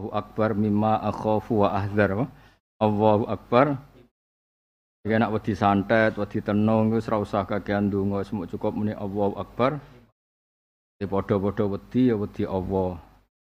[0.00, 2.24] Allahu akbar mimma akhafu wa ahdzar.
[2.80, 3.76] Allahu akbar.
[5.04, 9.76] Jika nak wedi santet, wedi tenung, wis ora usah kakean donga, cukup muni Allahu akbar.
[10.96, 12.96] Di padha-padha wedi ya wedi Allah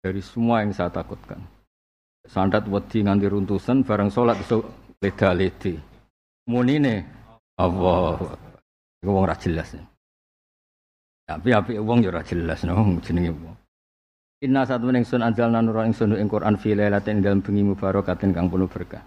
[0.00, 1.44] dari semua yang saya takutkan.
[2.24, 4.64] Santet wedi nganti runtusan bareng salat iso
[5.04, 5.76] leda-ledi.
[6.48, 7.04] Munine
[7.60, 8.24] Allah.
[9.04, 9.76] Iku wong ra jelas.
[11.28, 13.67] Tapi api wong ya ora jelas no jenenge wong.
[14.38, 15.94] Inna satu mening sun anjal nanura ing
[16.30, 19.02] Quran fi lailatin dalam bengi mubarakatin kang penuh berkah.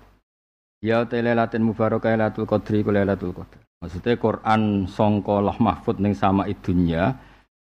[0.84, 3.64] Ya te lailatin mubarakah lailatul qadri ku lailatul qadar.
[3.80, 7.16] Maksudnya Quran songko lah mahfud ning sama idunya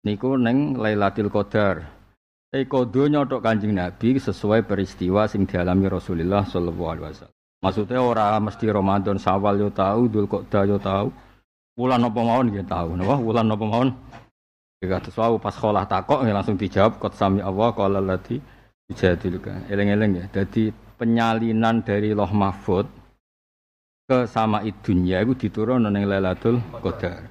[0.03, 1.87] niku ning lailatul qadar.
[2.53, 7.37] Eko donya tok Kanjeng Nabi sesuai peristiwa sing dialami Rasulullah sallallahu alaihi wasallam.
[7.63, 11.09] Maksudnya ora mesti Ramadan Sawal yo tahu, Dzulqa'dah yo tahu.
[11.79, 13.17] Wulan apa mawon nggih tahu, napa?
[13.23, 13.89] Wulan apa mawon
[14.83, 18.43] Kata suau pas sekolah takok ya langsung dijawab kot sami Allah kalau lati
[18.91, 19.71] dijadilukan.
[19.71, 20.25] Eleng-eleng ya.
[20.43, 22.91] Jadi penyalinan dari loh mahfud
[24.11, 27.31] ke sama idunya itu diturun neng Lailatul Qadar.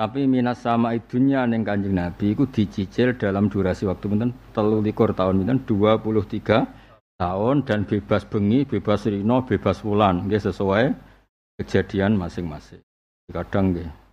[0.00, 5.12] Tapi minas sama idunya neng Kanjeng Nabi itu dicicil dalam durasi waktu menten telu likur
[5.12, 10.96] tahun menten 23 tahun dan bebas bengi, bebas rino, bebas wulan, nggih sesuai
[11.60, 12.80] kejadian masing-masing.
[13.28, 14.07] Kadang nggih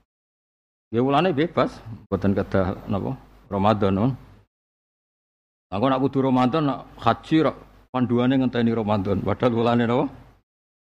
[0.96, 1.76] Ya ulane bebas,
[2.08, 3.20] buatan kata napa
[3.52, 4.12] Ramadan non.
[5.68, 7.52] Aku nak kudu Ramadan nak haji
[7.92, 9.20] panduane ngenteni Ramadan.
[9.20, 10.08] Padahal ulane napa?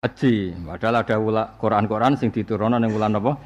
[0.02, 0.58] Haji.
[0.66, 3.38] Padahal ada ula Quran-Quran sing diturunno ning wulan napa?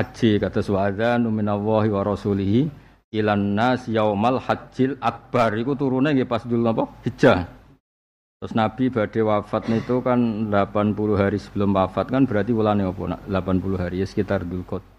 [0.00, 2.72] Haji kata suadzan minallahi wa rasulihi
[3.12, 6.88] ilan nas yaumal hajjil akbar iku turune nggih pas dulu napa?
[7.04, 7.44] Hijjah.
[8.40, 13.20] Terus Nabi badhe wafat itu kan 80 hari sebelum wafat kan berarti wulane apa?
[13.28, 14.97] 80 hari ya sekitar Dzulqa'dah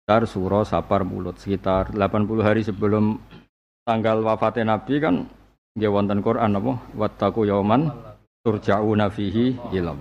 [0.00, 3.20] sekitar suro sapar mulut sekitar 80 hari sebelum
[3.84, 5.28] tanggal wafatnya Nabi kan
[5.76, 6.72] dia wonten Quran apa?
[6.96, 7.92] Wattaqu yauman
[8.42, 9.92] turja'una fihi ila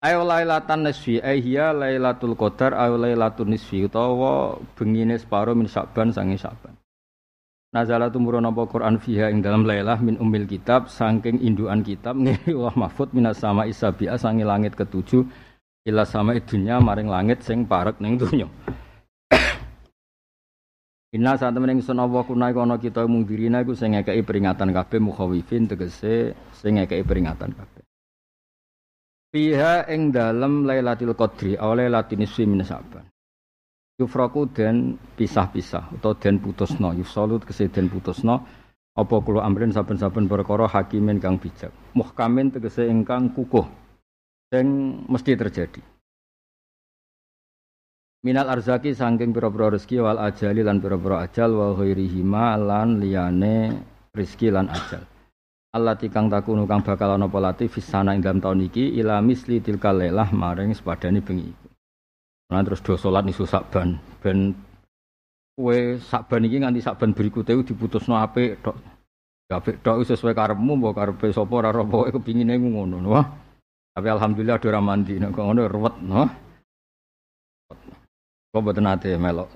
[0.00, 6.40] Ayo lailatan nisfi hiya lailatul qadar ayo lailatul nisfi utawa bengine separo min Sa'ban sange
[6.40, 6.72] Sa'ban
[7.76, 12.56] Nazala tumurun apa Quran fiha ing dalam lailah min umil kitab saking induan kitab ngene
[12.56, 15.28] Allah mahfud minas sama isabi'a sange langit ketujuh
[15.86, 18.50] ila sama idunya maring langit sing parek ning donya
[21.16, 25.70] Inna saat temen ingsun Allah kunai kono kita mungdirina iku sing ngekeki peringatan kabeh mukhawifin
[25.70, 27.82] tegese sing ngekeki peringatan kabeh.
[29.30, 33.06] Fiha ing dalem Lailatul Qadri oleh latiniswi min Sa'ban.
[33.96, 38.44] Yufraku den pisah-pisah atau den putusno yufsalut kese den putusno
[38.92, 41.72] apa kulo amrin saben-saben perkara hakimin kang bijak.
[41.96, 43.85] Muhkamin tegese ingkang kukuh
[44.56, 45.80] yang mesti terjadi.
[48.26, 53.70] Minal arzaki sangking pira-pira rezeki wal ajali lan pira-pira ajal wa ghairihima lan liyane
[54.10, 55.06] rezeki lan ajal.
[55.70, 59.62] Allah tikang takunu kang bakal ana apa lati fisana ing dalam tahun iki ila misli
[59.62, 61.68] tilkal lailah maring sepadane bengi iku.
[62.50, 64.58] Nah terus do salat nisu sakban ben
[65.54, 68.74] kowe sakban iki nganti sakban berikute diputusno apik tok.
[69.54, 72.98] Apik tok sesuai karepmu mbok karepe sapa ora pokoke kepingine ngono.
[73.06, 73.45] Wah.
[73.96, 76.28] Tapi alhamdulillah ada mandi, nek ngono ruwet no.
[78.52, 79.48] Kok boten nate melok.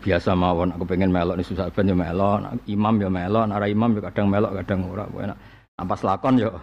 [0.00, 3.92] Biasa mawon aku pengen melok nih susah ben yo melok, imam yo melok, nara imam
[3.92, 5.04] yo kadang melok kadang ora.
[5.04, 5.38] Enak.
[5.84, 6.56] Pas lakon yo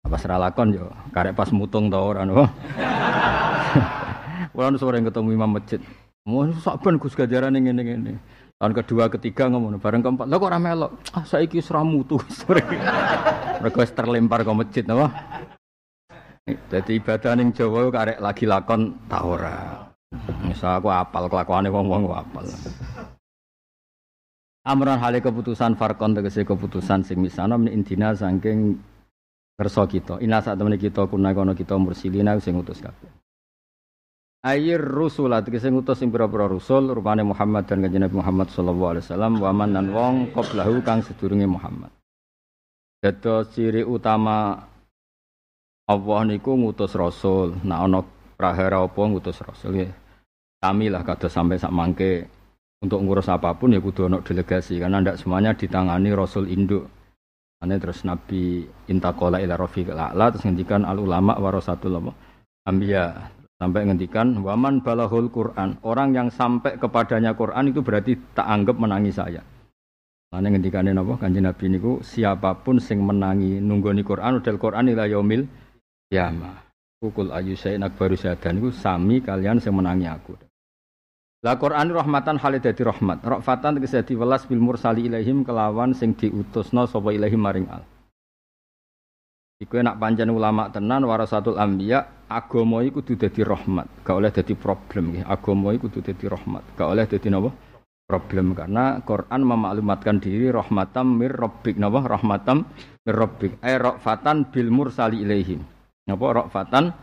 [0.00, 2.40] pas ra lakon yo karek pas mutung ta ora no.
[4.56, 5.80] Kulo sore ketemu imam masjid.
[6.24, 8.12] Mau saben Gus gajaran ngene ngene.
[8.60, 10.28] Tahun kedua, ketiga ngomong bareng keempat.
[10.28, 10.92] Lah kok ora melok?
[11.16, 12.20] Ah saiki wis ra mutu.
[13.64, 15.39] Mereka terlempar ke masjid napa?
[16.48, 19.86] Jadi ibadah ning Jawa karek lagi lakon tak ora.
[20.46, 22.46] Misal aku apal kelakuane wong-wong apal.
[24.66, 28.76] Amran hale keputusan farkon tegese keputusan sing misana min intina saking
[29.56, 30.20] kersa kita.
[30.20, 33.08] Ina sak temene kita kuna kono kita mursilina sing utus kabeh.
[34.40, 39.04] Ayir rusulat tegese ngutus sing pira-pira rusul rupane Muhammad dan kanjeng Nabi Muhammad sallallahu alaihi
[39.04, 41.92] wasallam wa man lan wong qablahu kang sedurunge Muhammad.
[43.04, 44.64] Dados ciri utama
[45.90, 47.58] Allah niku ngutus rasul.
[47.66, 48.06] Nah ana
[48.38, 49.90] prahara apa ngutus rasul ya.
[50.62, 52.30] Kami lah kata sampai sak mangke
[52.78, 56.86] untuk ngurus apa pun ya kudu ana delegasi karena ndak semuanya ditangani rasul induk.
[57.60, 61.92] Ane terus Nabi intakola ila rafiqil a'la terus ngendikan al ulama warasatul
[62.64, 63.28] anbiya
[63.60, 69.12] sampai ngendikan waman balahul Quran orang yang sampai kepadanya Quran itu berarti tak anggap menangi
[69.12, 69.44] saya.
[70.32, 75.04] Ane ngendikane napa Kanjeng Nabi niku siapa pun sing menangi nunggoni Quran udal Quran ila
[75.04, 75.44] yaumil
[76.10, 76.66] kiamah.
[77.00, 80.36] Kukul ayu saya nak baru sadan itu sami kalian yang menangi aku.
[81.40, 83.24] La Quran rahmatan halid dadi rahmat.
[83.24, 87.80] Rafatan tegese dadi welas bil mursali ilaihim kelawan sing diutusna sapa ilaihim maring al.
[89.56, 94.52] Iku enak panjang ulama tenan warasatul anbiya agama iku kudu dadi rahmat, gak oleh dadi
[94.52, 95.24] problem nggih.
[95.24, 97.48] Agama iku kudu dadi rahmat, gak oleh dadi napa?
[98.04, 102.04] Problem karena Quran memaklumatkan diri rahmatam mir rabbik napa?
[102.04, 102.68] Rahmatam
[103.08, 103.56] mir rabbik.
[103.64, 105.79] Ay rafatan bil mursali ilaihim.
[106.08, 106.94] Napa rafatan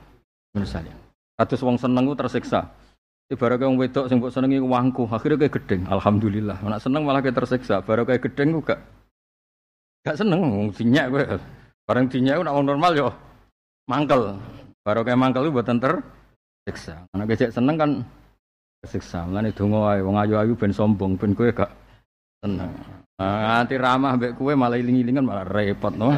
[0.56, 0.90] mursali.
[1.38, 2.66] Kados wong seneng tersiksa.
[3.28, 5.82] Ibarat wong wedok sing mbok senengi wangku, akhirnya kayak gedeng.
[5.92, 6.64] Alhamdulillah.
[6.64, 7.84] Nek seneng malah kayak tersiksa.
[7.84, 8.80] Baru kayak gedeng gak
[10.08, 11.24] gak seneng wong sinyak kowe.
[11.84, 13.12] Barang dinya nak normal yo
[13.92, 14.40] mangkel.
[14.82, 17.04] Baru kayak mangkel itu buatan tersiksa.
[17.12, 17.92] Karena becek seneng kan
[18.80, 19.28] tersiksa.
[19.28, 21.72] Mulane donga wae wong ayu-ayu ben sombong, ben kowe gak
[22.40, 22.72] seneng.
[23.20, 26.16] Nah, nanti ramah mbek kowe malah iling-ilingan malah repot no.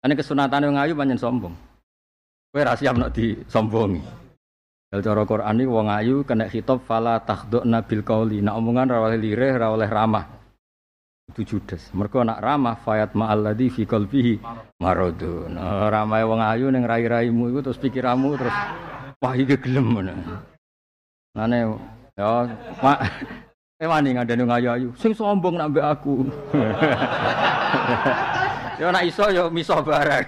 [0.00, 1.52] Ane kesunatan wong ayu panjen sombong.
[2.50, 4.00] Kowe ra siap nak disombongi.
[4.90, 8.40] Dal cara Quran iki wong ayu kena khitab fala takhduna bil qauli.
[8.40, 10.40] Nak omongan ra oleh lirih, ramah
[11.30, 11.94] itu judes.
[11.94, 14.42] Mereka nak ramah fayat ma'alladhi fi qalbihi
[14.82, 15.54] maradun.
[15.54, 18.56] Nah, ramai wong ayu ning rai-raimu iku terus pikiramu terus
[19.22, 20.10] wah iki gelem ngono.
[21.38, 21.58] Nane
[22.18, 22.50] ya
[22.82, 22.98] mak
[23.80, 26.26] eh wani ngandani ayu-ayu sing sombong nak mbek aku.
[28.80, 30.26] ya nak iso ya miso bareng.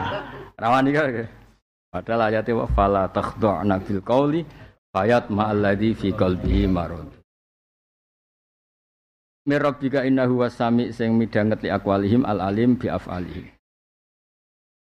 [0.62, 1.28] Rawani kan.
[1.92, 4.40] Padahal ayatnya wa fala takhdu'na bil qauli
[4.96, 7.20] fayat ma'alladhi fi qalbihi maradun.
[9.44, 13.44] Mirabbika innahu wasami sing midanget li akwalihim al alim bi afalihim.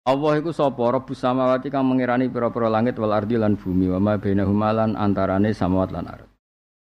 [0.07, 4.15] Allah iku sapa Rabbus samawati kang mengirani pira-pira langit wal ardi lan bumi wa ma
[4.15, 6.31] bainahuma lan antarane samawat lan ardh.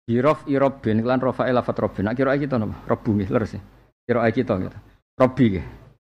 [0.07, 2.07] Birof irobin lan rafa'il lafat robbin.
[2.07, 2.87] Nak kira kita napa?
[2.87, 3.59] Rob bumi leres.
[4.07, 4.79] Kira kita gitu.
[5.19, 5.63] Robbi ge.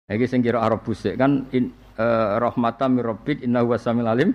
[0.08, 4.32] Iki sing kira Arabus kan in, uh, rahmatan mir rabbik innahu wasamil alim.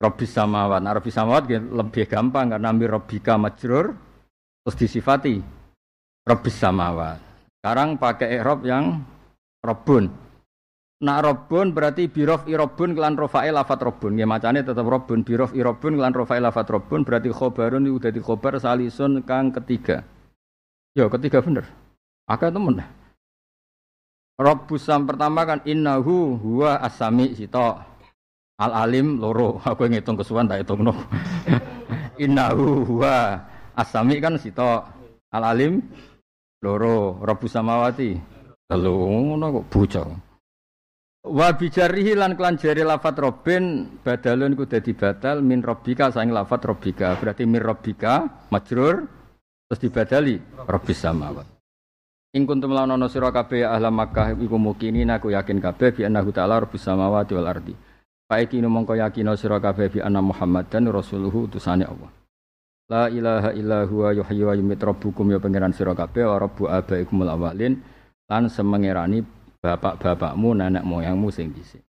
[0.00, 0.84] Rabbis samawat.
[0.84, 3.94] Nah, Rabbis samawat lebih gampang karena mir rabbika majrur
[4.64, 5.40] terus disifati
[6.24, 7.20] Rabbis samawat.
[7.60, 9.00] Sekarang pakai i'rab yang
[9.64, 10.08] robun.
[11.04, 14.16] Nak robun berarti birof irobun kelan rofae lafat robun.
[14.16, 15.20] Ya macane tetap robun.
[15.20, 20.04] Birof irobun kelan rofae lafat robun berarti khobarun itu dari khobar salisun kang ketiga.
[20.96, 21.68] Yo ketiga bener.
[22.24, 23.03] Akeh temen.
[24.34, 27.78] Robbusam pertama kan innahu huwa asami sito.
[28.58, 29.58] Al alim loro.
[29.68, 30.94] Aku ngitung kesuwan tak hitung no.
[32.24, 33.42] innahu huwa
[33.78, 34.82] asami kan sito.
[35.30, 35.82] Al alim
[36.64, 38.16] loro rabu samawati
[38.64, 40.08] telu ngono kok bocah
[41.28, 46.64] wa bijarihi lan klan jari lafat robin badalun ku dadi batal min rabbika saing lafat
[46.64, 49.04] rabbika berarti min rabbika majrur
[49.68, 51.53] terus dibadali rabbis samawat
[52.34, 56.34] ing kuntum lan ana sira kabeh ahla makkah iku mukini aku yakin kabeh bi annahu
[56.34, 57.74] ta'ala rabbis samawati wal ardi
[58.26, 62.10] Paiki mongko yakin sira kabeh bi anna Muhammadan rasuluhu utusane Allah
[62.90, 67.30] La ilaha illa huwa yuhyi wa yumit rabbukum ya pangeran sira kabeh wa rabbu abaikumul
[67.30, 67.80] awalin
[68.28, 69.24] lan semengerani
[69.64, 71.80] bapak-bapakmu nenek moyangmu sing dhisik.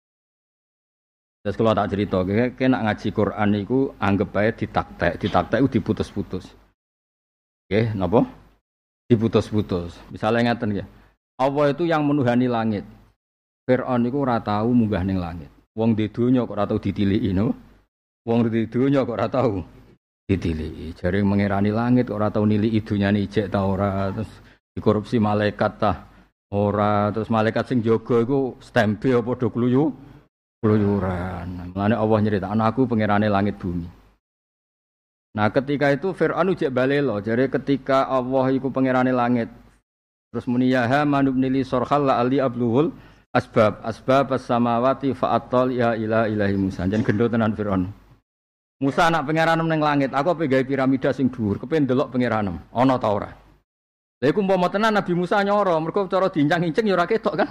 [1.43, 6.47] Terus kalau tak cerita, nak ngaji Quran itu anggap aja ditaktek, ditaktek itu diputus-putus.
[7.67, 8.44] Oke, napa?
[9.05, 9.97] Diputus-putus.
[10.09, 10.85] Misalnya ngeten ya.
[11.37, 12.85] Allah itu yang menuhani langit.
[13.65, 15.49] Fir'aun itu ora tahu munggah ning langit.
[15.75, 17.51] Wong di dunia kok ora tahu ditiliki, no?
[18.23, 19.59] Wong di dunia kok ora tahu
[20.25, 20.93] ditili.
[20.97, 24.31] Jari mengirani langit ora tau nili idunya ijek ta ora terus
[24.73, 25.91] dikorupsi malaikat ta
[26.49, 29.93] ora terus malaikat sing jaga iku stempe apa do kluyu
[30.61, 31.73] kluyuran.
[31.73, 33.85] Mulane Allah nyerita anakku pengirane langit bumi.
[35.35, 39.51] Nah ketika itu Fir'aun ujek balelo, jadi ketika Allah iku pengirane langit,
[40.31, 42.95] terus muniyaha manub nili sorhal la ali abluhul
[43.35, 46.87] asbab asbab as samawati fa'atol ya ila ilahi Musa.
[46.87, 47.91] Jangan gendut tenan Fir'aun.
[48.79, 52.55] Musa anak pangeran neng langit, aku gawe piramida sing dhuwur, kepen delok pangeran.
[52.71, 53.27] Ana ta ora?
[54.23, 57.49] Lha iku umpama tenan Nabi Musa nyoro, mergo cara diincang-incing ya ora ketok kan.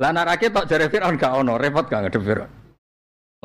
[0.00, 2.50] Lah nek ora ketok jare Firaun gak ono, repot gak ngadep Firaun.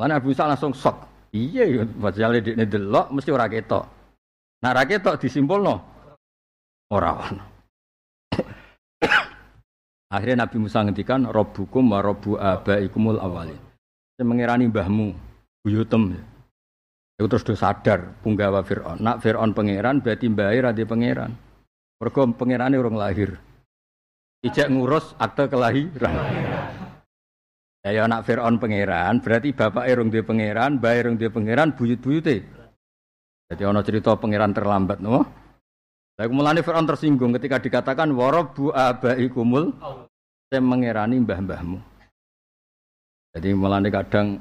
[0.00, 1.11] Lah Nabi Musa langsung sok.
[1.32, 3.84] Iya ya, padahal dekne delok mesti ora ketok.
[4.60, 5.74] Nah ora ketok disimpulno.
[6.92, 7.44] Ora ono.
[10.14, 13.56] Akhirnya Nabi Musa ngendikan Robbukum wa robbu abaikumul awalin.
[14.12, 15.16] Saya mengirani mbahmu,
[15.64, 16.20] buyutem.
[17.16, 19.00] Itu terus do sadar punggawa Fir'aun.
[19.00, 21.32] Nak Fir'aun pangeran berarti mbahir radi pangeran.
[21.96, 23.40] Mergo pangerane urung lahir.
[24.44, 26.12] Ijek ngurus akte kelahiran.
[27.82, 32.36] Ya ya nak Fir'aun pangeran berarti bapak urung dia pangeran, mbah urung dia pangeran, buyut-buyute.
[33.50, 35.26] Jadi ana cerita pangeran terlambat no.
[36.14, 39.74] Lah mulane Fir'aun tersinggung ketika dikatakan warabu abaikumul
[40.46, 41.78] saya mengerani mbah-mbahmu.
[43.34, 44.38] Jadi mulane kadang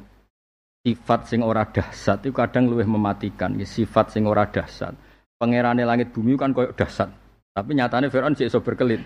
[0.85, 3.57] sifat sing ora dahsyat itu kadang luwih mematikan.
[3.63, 4.93] Sifat sing ora dahsyat.
[5.41, 7.09] Pangerane langit bumi kan koyo dahsyat.
[7.57, 9.01] Tapi nyatane Firaun sik iso berkelit.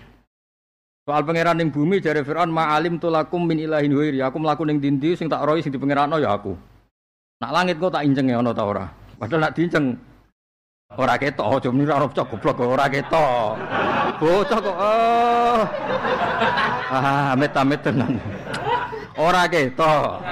[1.06, 4.18] Soal pangeran ning bumi jare Firaun ma'alim tulakum min ilahin huiri.
[4.26, 6.50] Aku mlaku ning dindi sing tak roi sing dipangerano ya aku.
[7.38, 8.90] Nak langit kok tak injeng ya ana ta ora?
[9.14, 9.94] Padahal nak diinceng
[10.98, 13.54] ora ketok, aja muni ora cok goblok ora ketok.
[14.18, 15.62] Bocah kok oh.
[16.90, 18.18] Ah, amit-amit tenan.
[19.14, 20.26] Ora ketok.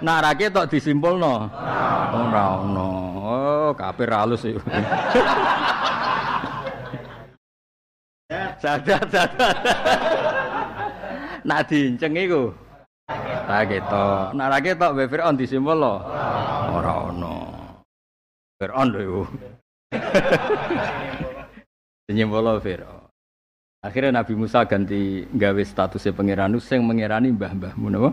[0.00, 1.44] Nak ora ketok disimpulno.
[2.08, 2.90] Ora ono.
[3.20, 4.56] Oh, kafir halus iki.
[8.30, 9.50] Sadar, sadar.
[11.42, 12.54] Nak diinceng iku.
[13.50, 14.38] Ra ketok.
[14.38, 15.98] Nak ra ketok we Firaun disimpulno.
[16.70, 17.34] Ora ono.
[18.54, 19.22] Firaun lho iku.
[22.06, 23.10] Disimpulno Firaun.
[23.82, 28.10] Akhirnya Nabi Musa ganti gawe statusnya pangeran sing mengirani mbah-mbahmu napa?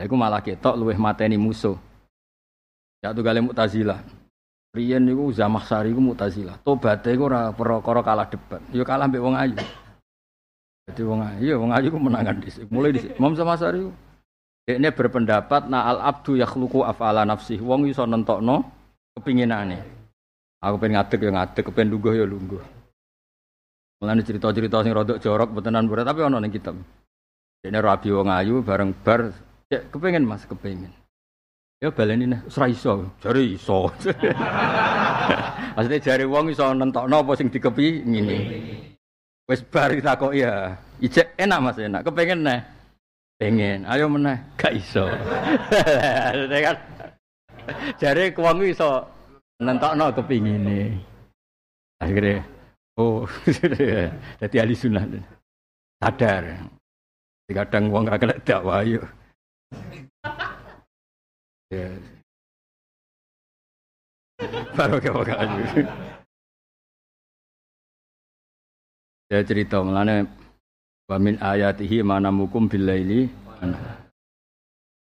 [0.00, 1.76] Lah iku malah ketok luweh mateni musuh.
[3.04, 4.15] Ya tuh Mu'tazilah.
[4.76, 6.60] Riyen niku Zamah Sari iku Mu'tazilah.
[6.60, 8.60] Tobaté iku ora perkara kalah debat.
[8.76, 9.56] Ya kalah mbek wong ayu.
[10.86, 12.68] Jadi wong ayu, ya wong ayu ku menangan dhisik.
[12.68, 13.16] Mulai dhisik.
[13.16, 13.90] Imam Sari iku
[14.66, 17.56] ini berpendapat na al abdu yakhluqu af'ala nafsih.
[17.64, 18.66] Wong iso nentokno
[19.16, 19.80] kepinginane.
[20.60, 22.62] Aku pengen ngadeg ya ngadeg, pengen lungguh ya lungguh.
[24.02, 26.76] Mulane cerita-cerita sing rodok jorok betenan berat tapi ana ning kitab.
[27.64, 29.32] Dene rabi wong ayu bareng bar
[29.70, 30.92] kepengin Mas kepengin.
[31.76, 33.92] Ya baleni nih, ora iso, jare iso.
[35.76, 38.38] Maksudnya jare wong iso nentokno apa sing dikepi ngene.
[39.44, 40.72] Wis bar kok ya.
[41.04, 42.64] Ijek enak Mas enak, kepengin nih.
[43.36, 45.04] Pengen, ayo meneh, gak iso.
[46.64, 46.76] kan
[48.00, 49.04] jare wong iso
[49.60, 50.96] nentokno kepingine.
[52.00, 52.40] Akhirnya
[52.96, 53.28] Oh,
[54.40, 55.04] jadi ahli sunnah.
[56.00, 56.64] Sadar.
[57.44, 59.04] Kadang wong gak kena dakwah yuk.
[61.66, 61.90] Ya.
[64.78, 65.82] Baru ke aja.
[69.26, 70.30] Ya cerita melane
[71.10, 73.26] wa min ayatihi mana mukum billaili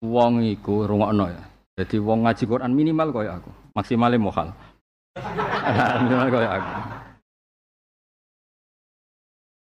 [0.05, 1.41] wong iku rungokno ya.
[1.81, 4.53] Jadi wong ngaji Quran minimal koyo aku, maksimalnya mohal.
[6.05, 6.71] minimal koyo aku.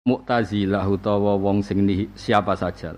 [0.09, 1.85] Mu'tazilah utawa wong sing
[2.17, 2.97] siapa saja.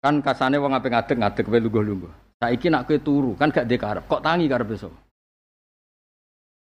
[0.00, 2.25] Kan kasane wong ape ngadeg ngadeg kowe lungguh-lungguh.
[2.36, 4.92] Saiki nak kowe turu kan gak ndek karep, kok tangi karep iso.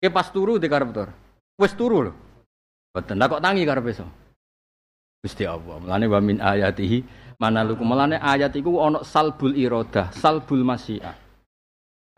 [0.01, 1.09] Kowe pas turu ndek karep tur.
[1.57, 2.13] Wis turu lho.
[2.93, 4.07] Boten kok tangi karep iso.
[5.23, 5.79] Gusti Allah.
[5.81, 6.99] Mulane wa min ayatihi
[7.41, 7.89] mana lukum.
[7.89, 11.15] Mulane ayat iku ana salbul iradah, salbul masyiah.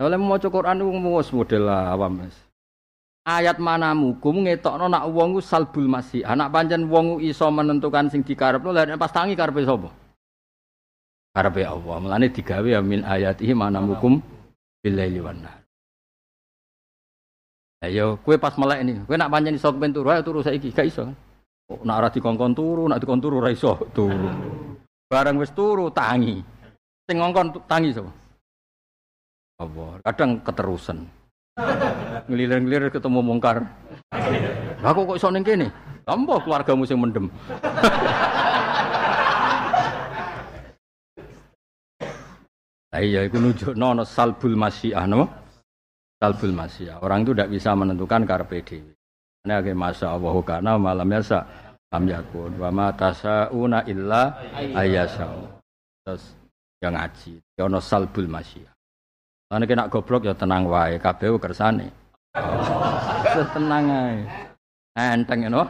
[0.03, 2.35] Oleh maca Quran ku wis model awam, Mas
[3.25, 8.69] ayat mana mukum ngetokno nak wong salbul masih anak pancen wong iso menentukan sing dikarepno
[8.69, 9.89] lha pas tangi karepe sapa
[11.35, 11.97] karepe Allah.
[11.99, 14.23] Melane digawe ya min ayatihi mana mukum
[14.81, 15.65] billaili wan nahar
[17.85, 20.89] ayo kue pas melek ini kue nak pancen iso kepen turu ayo turu saiki gak
[20.89, 21.05] iso.
[21.69, 23.53] Oh, nak ora dikongkon turu nak dikon turu ora
[23.93, 24.29] turu.
[25.09, 26.41] Bareng wis turu tangi.
[27.05, 28.13] Sing ngongkon tangi sapa?
[29.61, 30.99] Allah kadang keterusan.
[32.29, 33.65] Ngelilir-ngelilir ketemu mungkar.
[34.85, 35.69] Aku kok iso ning kene?
[36.05, 37.29] Lambo keluargamu sing mendem.
[42.95, 45.27] Nah, iya, itu nunjukno ana salbul masyiah, no?
[46.23, 47.03] Salbul masyiah.
[47.03, 48.95] Orang itu tidak bisa menentukan karpe dhewe.
[49.43, 51.43] Ini agak masa Allah karena malam yasa
[51.91, 55.27] am yakun wa ma tasauna illa ayyasha.
[56.07, 56.39] Terus
[56.79, 58.71] yang ngaji, ya ana salbul masyiah.
[59.51, 61.91] Ana kena goblok ya tenang wae, kabeh kersane.
[62.39, 64.23] Oh, tenang ae.
[64.95, 65.67] Enteng no.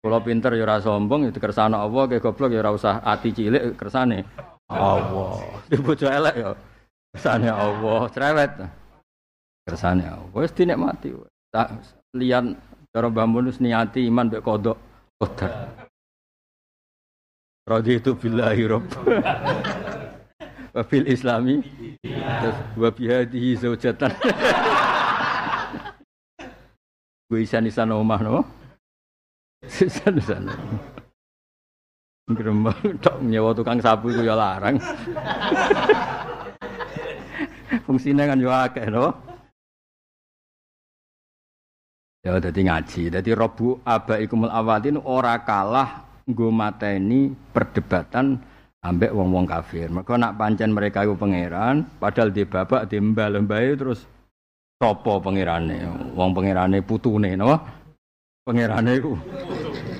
[0.00, 4.24] Kula pinter ya ora sombong ya kersane Allah, ke goblok ya ora usah cilik kersane.
[4.68, 5.42] Allah.
[5.68, 6.50] Di bojo elek ya.
[7.12, 8.52] Kersane Allah, cerewet.
[9.64, 10.28] Kersane Allah.
[10.36, 11.12] Wis dinikmati.
[11.48, 11.68] Tak
[12.16, 12.56] lian
[12.92, 13.26] cara Mbah
[13.60, 14.76] niati iman mek kodok
[15.16, 15.52] kodar.
[17.68, 18.88] Raditu billahi rabb
[20.78, 21.64] wabil islami
[22.04, 24.12] terus wa bihadihi zaujatan
[27.28, 28.46] gue isan isan omah no
[29.66, 30.46] isan
[32.28, 34.76] Gerembang tok nyewa tukang sapu itu ya larang.
[37.88, 39.08] Fungsinya kan juga akeh no.
[42.20, 43.02] Ya dadi ngaji.
[43.16, 48.36] Dadi robu abaikumul awadin ora kalah nggo mateni perdebatan
[48.84, 49.88] ambek wong-wong kafir.
[49.88, 54.04] Mereka nak pancen mereka itu pangeran, padahal di bapak di mbae terus
[54.76, 57.56] sopo pangerane, wong pangerane putune, no?
[58.44, 59.12] Pangerane iku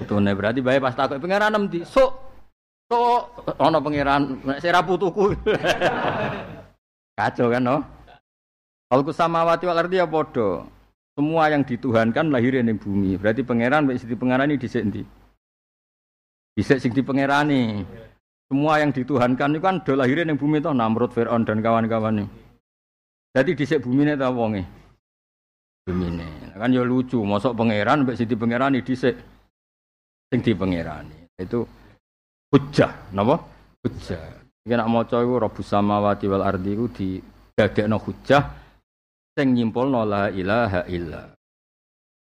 [0.08, 1.84] putune berarti bae pas takut pangeran endi?
[1.84, 2.16] Sok
[2.88, 5.36] sok ana pangeran nek sira putuku.
[7.20, 7.76] Kacau kan no?
[8.88, 10.64] Kalau samawati wal ardi ya podo.
[11.12, 13.20] Semua yang dituhankan lahir di bumi.
[13.20, 15.02] Berarti pangeran di pangeran ini dhisik endi?
[16.56, 17.84] Dhisik sing dipangerani.
[18.48, 22.24] Semua yang dituhankan itu kan do lahir di bumi toh Namrud, Firaun dan kawan-kawannya.
[23.36, 24.62] Jadi dhisik bumi ini tau wonge.
[25.84, 26.28] Bumi ini.
[26.54, 29.18] Kan ya lucu, mosok pangeran mbek sing dipangerani dhisik
[30.28, 31.32] sing dipangerani.
[31.40, 31.64] Itu
[32.52, 33.40] hujah, napa?
[33.84, 34.44] Hujah.
[34.68, 38.42] Iki nak maca iku Rabbus samawati wal ardi iku didadekno hujah
[39.32, 41.32] sing nyimpulno la ilaha illa.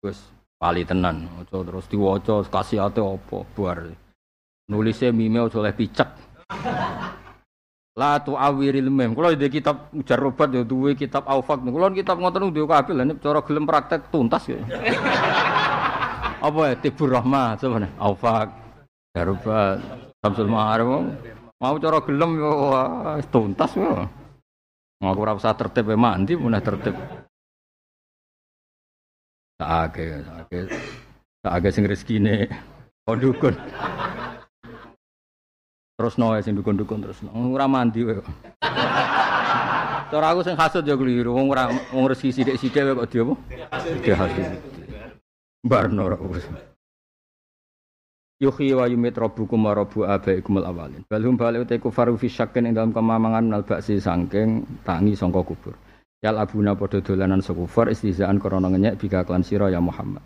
[0.04, 0.20] Wis
[0.60, 3.88] pali tenan, aja terus diwaca kasihate apa buar.
[4.68, 6.10] Nulisnya mime aja oleh picek.
[7.94, 9.14] La tu awiril mem.
[9.14, 11.62] Kalau di kitab ujar robat ya duwe kitab aufak.
[11.62, 14.58] Kalau kitab ngoten duwe kabeh lah cara gelem praktek tuntas ya.
[16.44, 18.48] Apa ya Tibur Rahmah coba Aufak.
[19.16, 19.80] Jarubat
[20.20, 20.92] Samsul Ma'arif.
[21.56, 22.52] Mau cara gelem yo
[23.32, 24.04] tuntas yo.
[25.00, 27.00] Ngaku ora usah tertib mandi punah tertib.
[29.56, 30.60] Saake, saake.
[31.40, 32.52] Saake sing rezekine
[33.08, 33.56] kon dukun.
[35.96, 38.20] Terus noe sing dukun-dukun terus ora mandi kowe.
[40.12, 41.32] Cara aku sing hasud yo keliru.
[41.32, 43.34] Wong ora wong rezeki sithik-sithik kok di apa?
[44.04, 44.73] Di hasud.
[45.64, 46.12] Barno
[48.44, 51.08] Yuhi wa yumit rabbukum wa rabbu abaikum al awalin.
[51.08, 55.80] Balhum balik utai kufaru fi syakin ing dalam kemamangan nal baksi sangking tangi sangka kubur.
[56.20, 60.20] Yal abuna padha dolanan sekufar istizaan krana ngenyek bika klan sira ya Muhammad.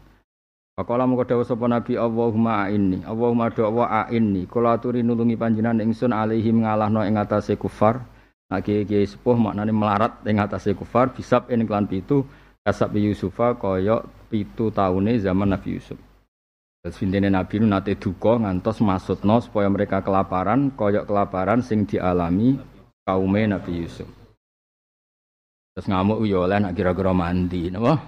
[0.74, 3.06] Pakola mengko dawuh sapa Nabi Allahumma a'inni.
[3.06, 4.50] Allahumma do wa a'inni.
[4.50, 8.02] Kula aturi nulungi panjenengan ingsun alaihim ngalahno ing atase kufar.
[8.50, 12.26] Nak kiye sepuh maknane melarat ing atase kufar bisab ing klan pitu
[12.68, 15.96] kasab Yusufa kaya pitu taune zaman Nabi Yusuf.
[16.84, 22.60] Terus intine Nabi nu nate duka ngantos maksudno supaya mereka kelaparan, koyok kelaparan sing dialami
[23.08, 24.12] kaume Nabi Yusuf.
[25.72, 28.04] Terus ngamuk yo oleh nak kira-kira mandi, napa?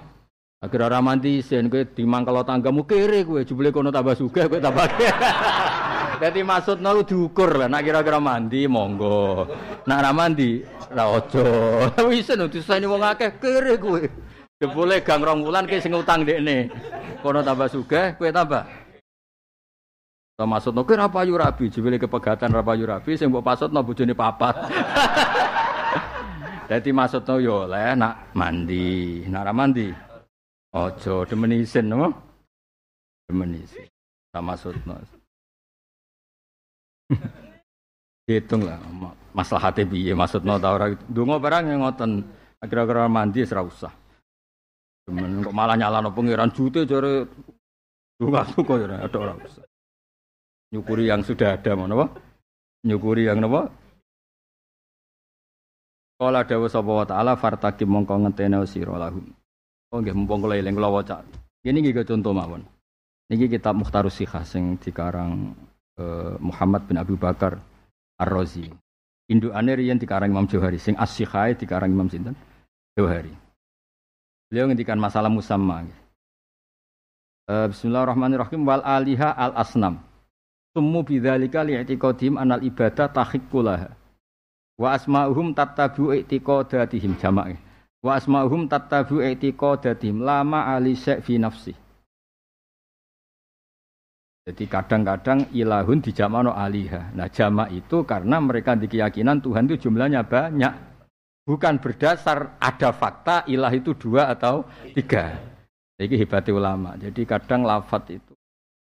[0.60, 4.84] Akhir ora mandi sen kowe dimangkal tanggamu kere kowe jebule kono tambah sugih kowe tambah
[6.20, 9.48] Dadi maksudno lu diukur lah nak kira-kira mandi monggo.
[9.88, 10.60] Nak ora mandi
[10.92, 11.48] ora aja.
[12.12, 13.00] Wis nu diseni wong
[13.40, 14.04] kere kowe.
[14.60, 16.68] Jebule gang rong wulan ki sing utang dekne.
[17.24, 18.60] Kono tambah sugih, kowe tambah.
[20.36, 24.12] To maksudno kowe ra payu rabi, jebule kepegatan ra payu rabi sing mbok pasutno bojone
[24.12, 24.68] papat.
[26.68, 29.88] Dadi maksudno yo oleh nak mandi, nak ra mandi.
[30.76, 32.12] Aja demen isin no.
[33.32, 33.88] Demen isin.
[34.28, 34.92] Ta maksudno.
[38.28, 38.76] Hitung lah
[39.32, 42.28] maslahate piye maksudno ta ora donga barang yang ngoten
[42.68, 43.99] kira-kira mandi ora usah.
[45.10, 47.26] Demen kok malah nyalano pangeran jute jare
[48.14, 49.66] dunga kok ya ada ora usah.
[50.70, 52.06] Nyukuri yang sudah ada mana apa?
[52.86, 53.74] Nyukuri yang napa?
[56.14, 59.34] Kala dawa sapa wa taala fartaqib mongko ngentene sira lahum.
[59.90, 61.26] Oh nggih mumpung kula eling kula waca.
[61.66, 62.62] Ini nggih contoh mawon.
[63.26, 65.54] Niki kitab Mukhtarus Sikhah sing dikarang
[65.98, 67.58] eh, Muhammad bin Abu Bakar
[68.18, 68.70] Ar-Razi.
[69.30, 72.34] Indukane riyen dikarang Imam Johari sing as-Sikhah dikarang Imam sinten?
[72.94, 73.49] Johari.
[74.50, 75.86] Beliau ngendikan masalah musamma.
[77.46, 80.02] Uh, Bismillahirrahmanirrahim wal aliha al asnam.
[80.74, 83.94] Summu bidzalika li'tiqadim anal ibadah tahiqqulaha.
[84.74, 87.62] Wa asma'uhum tattabu i'tiqadatihim jamak.
[88.02, 91.70] Wa asma'uhum tattabu i'tiqadatihim lama ali fi nafsi.
[94.50, 97.14] Jadi kadang-kadang ilahun dijamakno aliha.
[97.14, 100.89] Nah jamak itu karena mereka di keyakinan Tuhan itu jumlahnya banyak
[101.50, 104.62] bukan berdasar ada fakta ilah itu dua atau
[104.94, 105.34] tiga.
[105.98, 106.94] Jadi hebatnya ulama.
[106.94, 108.32] Jadi kadang lafat itu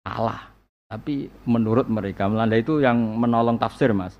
[0.00, 0.48] salah.
[0.88, 4.16] Tapi menurut mereka, Melanda itu yang menolong tafsir mas.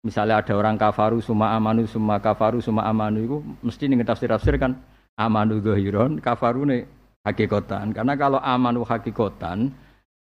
[0.00, 4.54] Misalnya ada orang kafaru suma amanu suma kafaru suma amanu itu mesti nih tafsir tafsir
[4.56, 4.78] kan
[5.18, 6.88] amanu gohiron kafaru nih
[7.28, 7.92] hakikotan.
[7.92, 9.74] Karena kalau amanu hakikotan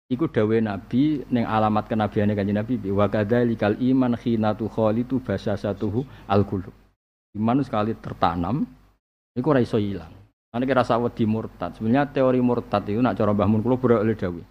[0.10, 3.06] Iku dawe Nabi neng alamat kenabiannya kanjeng Nabi wa
[3.46, 6.74] likal iman khinatu khalitu basasatuhu al qulub.
[7.38, 8.66] Iman sekali tertanam,
[9.38, 10.10] itu ora iso hilang.
[10.50, 11.78] Nanti kira wedi murtad.
[11.78, 14.42] Sebenarnya teori murtad itu nak cara Mbah Mun kula oleh dawuh.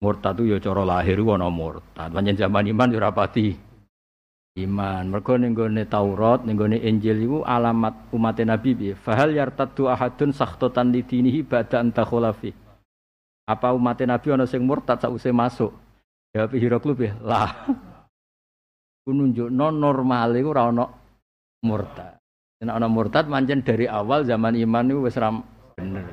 [0.00, 2.08] Murtad itu ya cara lahir ana murtad.
[2.16, 3.52] Panjen zaman iman ya rapati
[4.56, 5.04] iman.
[5.12, 5.52] Mergo ning
[5.84, 8.94] Taurat, ning gone Injil iku alamat umat Nabi piye?
[8.96, 12.56] Fahal yartaddu ahadun sakhtatan lidinihi ba'da an takhulafi.
[13.44, 15.76] Apa umat Nabi ana sing murtad sausé masuk?
[16.32, 16.56] Jawab
[16.98, 17.52] ya, lah.
[19.04, 21.03] Ku normal iku ora ana
[21.64, 22.20] murtad.
[22.60, 25.40] Nek ana murtad manjen dari awal zaman iman itu wis ram
[25.76, 26.06] bener.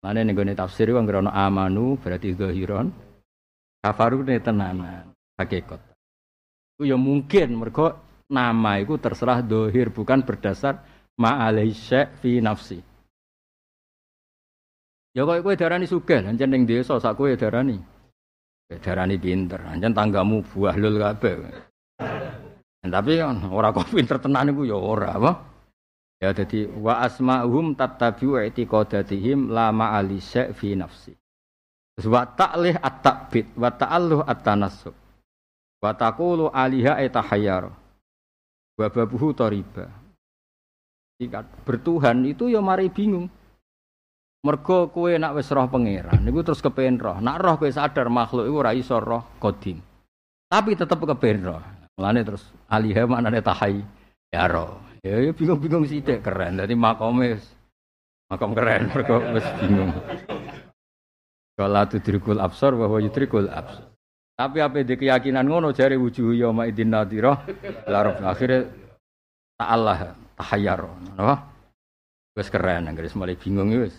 [0.00, 2.94] Mane ning gone tafsir wong ana amanu berarti zahiron.
[3.82, 5.80] Kafaru ne tenanan hakikat.
[6.78, 7.98] Itu ya mungkin mergo
[8.30, 10.80] nama itu terserah dohir bukan berdasar
[11.18, 11.74] ma'alai
[12.22, 12.80] fi nafsi.
[15.10, 17.82] Ya kok kowe darani sugih, ancen ning desa sak kowe darani.
[18.70, 21.34] Darani pinter, ancen tanggamu buah lul kabeh.
[22.80, 25.32] Tapi kan ora kok pinter tenan iku ya ora apa.
[26.20, 30.20] Ya jadi wa asma'uhum tattabi'u i'tiqadatihim la ma'ali
[30.52, 31.12] fi nafsi.
[31.96, 34.96] Terus wa ta'lih at-ta'bid wa ta'alluh at-tanassub.
[35.80, 37.72] Wa taqulu aliha etahayyar.
[38.76, 39.88] Wa babuhu tariba.
[41.68, 43.28] Bertuhan itu ya mari bingung.
[44.40, 47.20] Mergo kue nak wis roh pangeran, niku terus kepen roh.
[47.20, 49.76] Nak roh kowe sadar makhluk iku ora iso roh kodim.
[50.48, 51.60] Tapi tetep kepen roh.
[52.00, 52.40] Mulane terus
[52.72, 53.84] alihah maknane tahai
[54.32, 54.80] ya roh.
[55.04, 56.56] Ya, ya bingung-bingung sithik keren.
[56.56, 57.36] Dadi makome
[58.32, 59.92] makom keren mergo wis bingung.
[61.60, 63.92] Kala tudrikul absar wa huwa yudrikul absar.
[64.32, 67.36] Tapi apa di keyakinan ngono jare wujuh yauma idin nadira
[67.84, 68.64] larab akhirnya
[69.60, 70.80] ta'allah tahayyar.
[71.20, 71.36] Napa?
[72.32, 73.92] Wis keren anggere mulai bingung wis.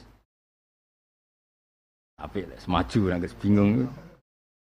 [2.17, 3.85] Tapi semaju nang bingung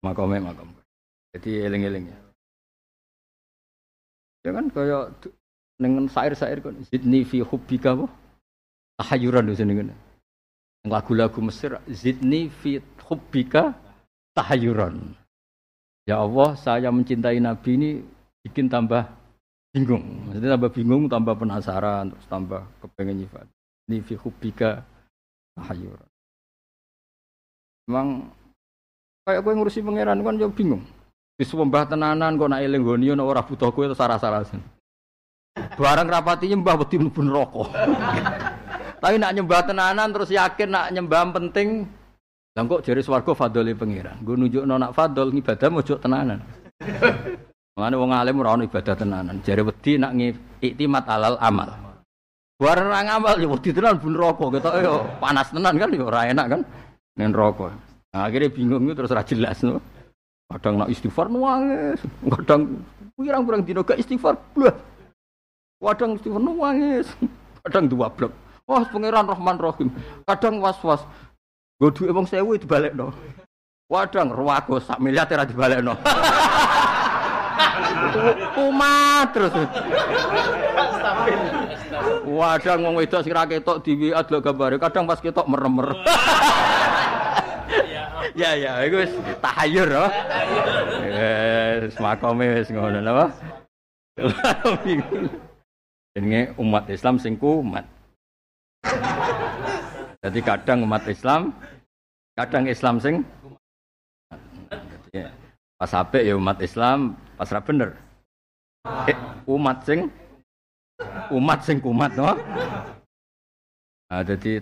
[0.01, 0.73] makome makom.
[1.37, 2.28] Jadi eling-eling ya.
[4.43, 5.11] Ya kan kaya
[5.79, 8.07] dengan sair-sair kan zidni fi hubbika apa?
[8.99, 9.91] Tahayuran di sini kan.
[10.87, 13.75] Lagu-lagu Mesir zidni fi hubbika
[14.35, 15.15] tahayuran.
[16.07, 17.89] Ya Allah, saya mencintai Nabi ini
[18.47, 19.05] bikin tambah
[19.75, 20.25] bingung.
[20.25, 23.45] Maksudnya tambah bingung, tambah penasaran, terus tambah kepengen nyifat.
[23.91, 24.81] Ini fi hubbika
[25.59, 26.09] tahayuran.
[27.89, 28.29] Emang
[29.25, 30.83] kayak gue ngurusi pangeran kan jauh bingung.
[31.39, 34.59] Disembah tenanan kok nak eling goni ana ora butuh kowe salah-salahan.
[35.79, 37.63] Barang rapati nyembah wedi mlebu neraka.
[39.01, 41.87] Tapi nak nyembah tenanan terus yakin nak nyembah penting
[42.59, 44.19] Lah kok jare swarga fadhole pangeran.
[44.19, 46.43] Gue nunjukno nak fadhol ibadah mojo tenanan.
[47.79, 49.39] Mane wong alim ora ono ibadah tenanan.
[49.39, 50.11] Jare wedi nak
[50.59, 51.71] iktimat alal amal.
[52.59, 56.45] Barang ngamal ya wedi tenan bun neraka ketok yo panas tenan kan yo ora enak
[56.51, 56.61] kan
[57.15, 57.71] nen rokok.
[58.11, 59.79] Nah, akhirnya bingung terus jelas no.
[60.49, 62.81] Kadang nak istighfar nuangis, kadang
[63.13, 64.73] kurang-kurang dino gak istighfar, blah.
[65.77, 67.05] Kadang istighfar nuangis,
[67.61, 68.33] kadang dua blok.
[68.65, 69.93] Wah, pangeran Rahman Rahim.
[70.25, 71.05] Kadang was-was.
[71.77, 73.13] Gue duit emang sewu itu balik no.
[73.89, 75.93] Wadang ruwago sak miliar tera dibalik no.
[78.57, 79.53] Kumat terus.
[82.25, 85.97] Wadang ngomong itu sing ra ketok di WA gambare, kadang pas ketok merem-merem.
[88.37, 90.09] Ya ya, iku wis tahayur apa?
[91.85, 93.25] Wis makome wis ngono napa?
[96.13, 97.85] Jenenge umat Islam sing kumat.
[100.19, 101.55] Jadi kadang umat Islam,
[102.35, 103.23] kadang Islam sing
[105.79, 107.95] pas apik ya umat Islam, pas ra bener.
[109.07, 109.15] Eh,
[109.47, 110.11] umat sing
[111.31, 112.35] umat sing kumat no.
[114.09, 114.59] Nah, jadi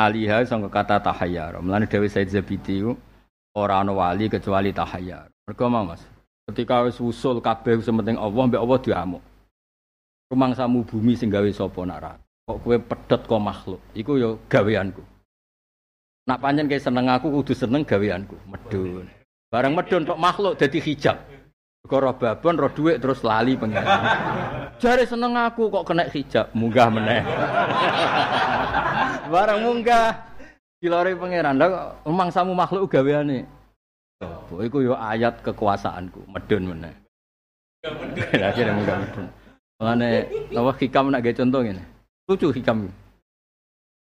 [0.00, 1.60] aliha sangka kata tahayyar.
[1.60, 2.80] Mulane Dewi Said Zabidi
[3.52, 5.28] ora ana wali kecuali tahayyar.
[5.44, 6.00] Mergo Mas,
[6.48, 9.22] ketika wis usul kabeh sementing Allah mbek Allah diamuk.
[10.56, 12.12] samu bumi sing gawe sapa nak ra.
[12.48, 13.80] Kok kowe pedhot kok makhluk.
[13.92, 15.02] Iku ya gaweanku.
[16.26, 18.38] Nak panjen kayak seneng aku kudu seneng gaweanku.
[18.46, 19.06] Medun.
[19.50, 21.18] Barang medun kok makhluk dadi hijab.
[21.80, 23.82] Koro babon roh duit terus lali pengen.
[24.82, 27.20] Jare seneng aku kok kena hijab, munggah meneh.
[29.30, 30.18] Barang munggah
[30.82, 31.54] dilore pangeran.
[31.54, 31.94] Lah
[32.34, 33.46] samu makhluk gaweane.
[34.20, 36.92] Oh, iku yo ayat kekuasaanku, medun meneh.
[38.36, 39.26] Akhirnya munggah medun.
[39.80, 41.82] Mane apa hikam nak gawe contoh ngene.
[42.28, 42.92] Lucu hikam.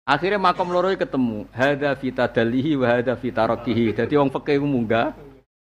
[0.03, 1.47] Akhirnya makom loro ketemu.
[1.53, 3.95] Hada fita dalihi wa hada fita rakihi.
[3.95, 5.15] Jadi wong fikih munggah,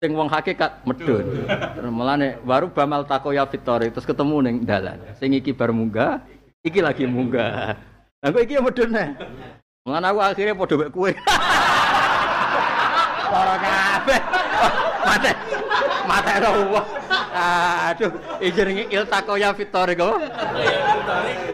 [0.02, 1.46] Sing wong hakikat medun.
[1.94, 4.98] Mulane baru bamal takoya fitori terus ketemu ning dalan.
[5.22, 6.18] Sing iki bar munggah,
[6.66, 7.78] iki lagi munggah.
[8.22, 9.18] Lah kok iki medun nih.
[9.82, 11.10] Mulane aku akhirnya padha mek kowe.
[13.34, 14.20] Para kabeh.
[15.02, 15.32] Mate.
[16.06, 16.82] Mate ora
[17.90, 20.22] Aduh, iki jenenge iltakoya fitori kok.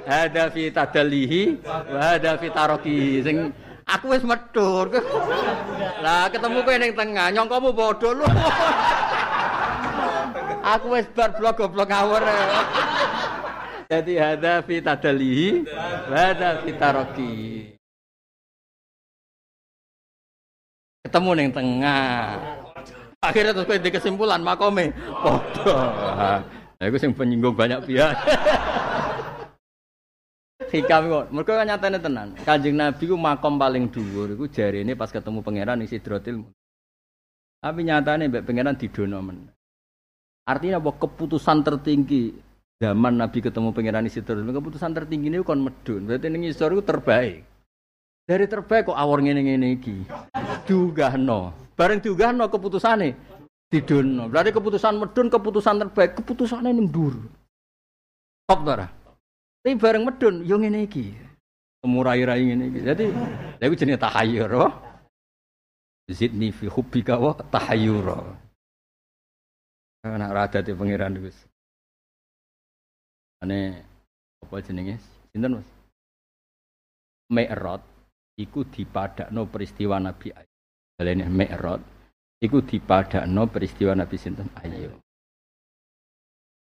[0.04, 2.52] Ada fi tadalihi wa ada fi
[3.24, 3.48] sing
[3.88, 4.92] Aku wis medhur.
[6.04, 8.28] Lah ketemu kowe ning tengah, nyongkomu bodoh lu.
[10.76, 12.20] Aku wis bar blok goblok ngawur.
[13.88, 15.64] Jadi ada fi tadalihi,
[16.12, 17.32] ada fi taroki.
[21.08, 22.36] Ketemu ning tengah.
[23.24, 25.80] Akhirnya terus kowe kesimpulan makome bodoh.
[26.78, 28.12] Nah, itu sing penyinggung banyak pihak.
[30.68, 31.24] hikam kok.
[31.48, 32.28] Kan nyatane tenan.
[32.44, 36.44] Kanjeng Nabi ku makom paling dhuwur iku ini pas ketemu pangeran isi Sidratil
[37.58, 39.48] Tapi nyatane mbek pangeran didono men.
[40.44, 42.36] Artinya bahwa keputusan tertinggi
[42.78, 46.06] zaman Nabi ketemu pangeran Isitor keputusan tertinggi ini kon medun.
[46.06, 47.42] Berarti ini Istor itu terbaik.
[48.28, 50.04] Dari terbaik kok awor ngene ngene iki?
[50.68, 53.14] Diugahno bareng diugahno keputusane
[53.70, 54.30] didunno.
[54.30, 57.14] Berarti keputusan medun keputusan terbaik keputusannya ning dhuwur.
[58.46, 58.86] Top ora?
[59.64, 61.14] Tapi bareng medun yo ngene iki.
[61.82, 62.80] Temu rai-rai ngene iki.
[62.84, 63.04] Jadi
[63.58, 64.72] lha iku jenenge tahayyur oh?
[66.08, 68.18] zidni fi hubbika wa tahayyura.
[70.04, 71.47] Anak rada di pangeran Gus
[73.44, 73.86] Ane
[74.42, 74.98] apa jenenge?
[75.30, 75.68] Sinten Mas?
[77.30, 77.82] Mi'raj
[78.40, 80.58] iku dipadakno peristiwa Nabi Ayub.
[80.98, 81.82] Balene Mi'raj
[82.42, 84.94] iku dipadakno peristiwa Nabi sinten Ayub.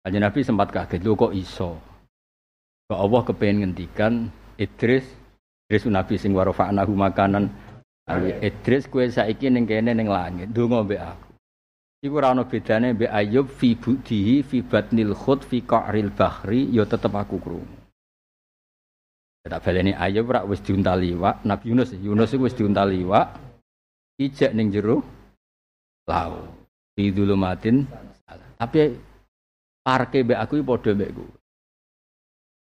[0.05, 1.81] Kanjeng Nabi sempat kaget, lho kok iso?
[2.85, 4.29] Kok Allah kepengen ngendikan
[4.61, 5.01] Idris
[5.65, 7.49] Idris Nabi sing warafa'nahu makanan
[8.45, 11.24] Idris kue saiki ning kene ning langit, ndonga mbek aku.
[12.05, 16.85] Iku ora ana bedane mbek Ayub fi budihi fi batnil khut fi qa'ril bahri ya
[16.85, 17.65] tetep aku krungu.
[19.41, 23.41] Tak baleni Ayub ora wis diuntali wak, Nabi Yunus Yunus iku wis diuntali wak.
[24.21, 25.01] Ijek ning jero
[26.05, 26.45] lau.
[26.93, 27.89] Fi dulumatin
[28.61, 29.01] tapi
[29.81, 31.25] parke mbek aku padha mbek ku.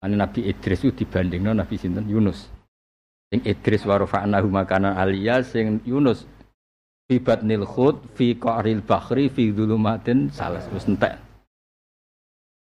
[0.01, 2.49] Ane Nabi Idris itu dibandingno Nabi sinten Yunus.
[3.29, 6.25] Sing Idris wa rafa'nahu makanan aliyah sing Yunus
[7.05, 11.21] Fibat nil khud fi qa'ril bakhri fi dzulumatin salas wis entek.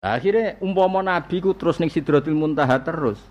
[0.03, 3.23] Akhirnya umpama nabi ku terus ning Sidratul Muntaha terus.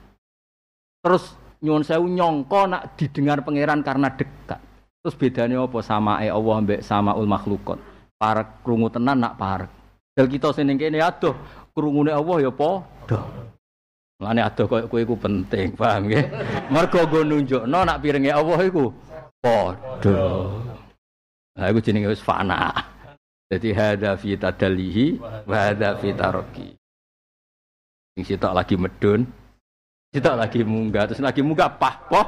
[1.04, 4.60] Terus nyuwun sewu nyongko nak didengar pangeran karena dekat.
[5.04, 7.76] Terus bedanya apa sama eh Allah mbek sama ul makhlukot.
[8.16, 9.72] Parek krungu tenan nak parek.
[10.16, 11.36] Dal kita sing ning kene adoh
[11.76, 13.20] krungune Allah ya padha.
[14.16, 16.24] Mulane adoh koyo kowe iku penting, paham nggih?
[16.72, 18.96] Mergo go nunjukno nak piringe Allah iku
[19.44, 20.16] padha.
[21.56, 22.76] Nah, itu jenenge wis fana.
[23.48, 26.76] Jadi hada fi tadalihi wa hada fi taraki.
[28.16, 29.24] Sing sitok lagi medun,
[30.12, 32.28] sitok lagi munggah, terus lagi munggah pah poh.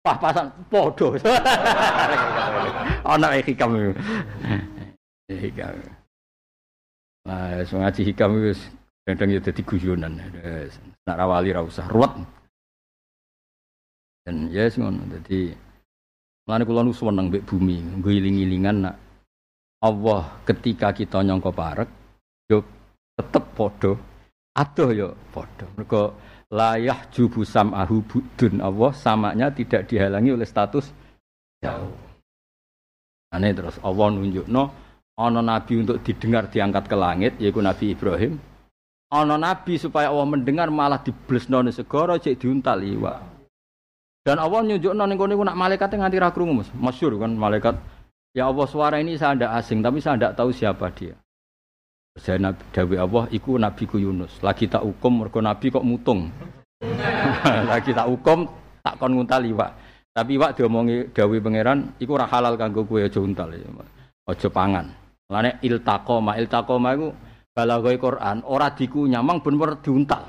[0.00, 1.18] Pah pasan podo.
[3.04, 3.92] Ana hikam.
[5.26, 5.74] Hikam.
[7.26, 8.60] Nah, ngaji hikam wis
[9.02, 10.22] kadang ya dadi guyonan.
[11.04, 12.14] Nak rawali ra usah ruwet.
[14.22, 15.02] Dan ya yes, ngono.
[15.10, 15.50] Dadi
[16.46, 18.94] Mulane kula nu seneng mbek bumi, nggo iling-ilingan nak
[19.82, 21.90] Allah ketika kita nyangka parek
[22.46, 22.62] yo
[23.18, 23.98] tetep padha
[24.54, 25.66] adoh yo padha.
[25.74, 26.14] Mergo
[26.54, 30.86] layah jubu samahu budun Allah samanya tidak dihalangi oleh status
[31.58, 31.98] jauh.
[33.34, 34.62] Ane terus Allah nunjukno
[35.18, 38.38] ana nabi untuk didengar diangkat ke langit yaitu Nabi Ibrahim.
[39.10, 43.35] Ana nabi supaya Allah mendengar malah diblesno segara cek diuntal iwak.
[44.26, 46.68] Dan Allah nyunjuk ning kono nak malaikat nganti ra krungu Mas.
[46.74, 47.78] Masyhur kan malaikat.
[48.34, 51.14] Ya Allah suara ini saya tidak asing tapi saya tidak tahu siapa dia.
[52.18, 54.42] Saya Nabi Dawi Allah Nabi ku Yunus.
[54.42, 56.26] Lagi tak hukum mergo Nabi kok mutung.
[57.70, 58.50] Lagi tak hukum
[58.82, 59.70] tak kon nguntali Pak.
[60.10, 63.54] Tapi Pak diomongi Dawi pangeran iku ora halal kanggo kowe aja untal.
[64.26, 64.90] Aja pangan.
[65.30, 67.14] Lane iltaqoma, iltaqoma iku
[67.54, 70.26] balaghoi Quran ora dikunyah mang bener diuntal.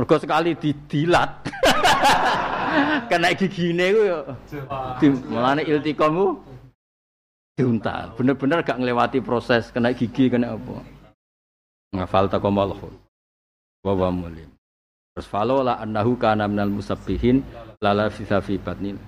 [0.00, 1.44] Mergo sekali didilat.
[3.10, 4.18] Kena gigine ku yo.
[5.30, 6.28] Mulane iltikom ku
[7.56, 8.12] diuntal.
[8.14, 10.76] Bener-bener gak ngelewati proses kena gigi kena apa.
[11.96, 12.92] Ngafal takomalhu.
[13.82, 14.50] Wa wa mulim.
[15.16, 17.40] Terus falola annahu kana minal musabbihin
[17.80, 19.00] lala fisa fi batnil.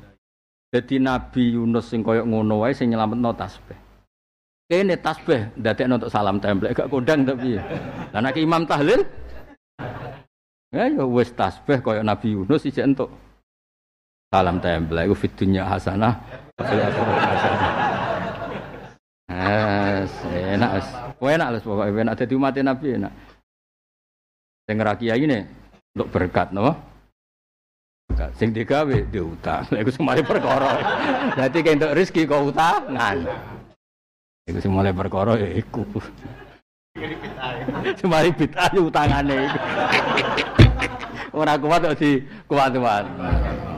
[0.72, 3.76] Jadi Nabi Yunus sing koyok ngono wae sing nyelametno tasbih.
[4.68, 7.57] Kene tasbih ndadekno untuk salam templek gak kondang tapi.
[8.12, 9.04] Lah nek imam tahlil
[10.68, 13.09] Ya ya wis tasbih koyok Nabi Yunus isih entuk
[14.28, 16.20] salam tempel iku fit dunya hasanah
[19.28, 20.88] enak wis.
[21.18, 23.12] Enak wis pokoke enak dadi umat Nabi enak.
[24.68, 25.48] Sing ra kiai ne
[25.96, 26.76] untuk berkat napa?
[28.12, 28.30] Berkat.
[28.36, 29.64] Sing digawe diutang.
[29.72, 30.76] Lha iku semare perkara.
[31.32, 33.16] Dadi kentuk rezeki kok utangan.
[34.44, 35.88] Iku sing mulai perkara ya iku.
[37.96, 39.58] Semari bid'ah utangane iku.
[41.38, 42.18] Ora kuat kok di
[42.51, 43.05] kuat-kuat.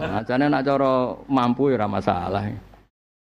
[0.00, 2.48] Ajane nak cara mampu ya ora masalah.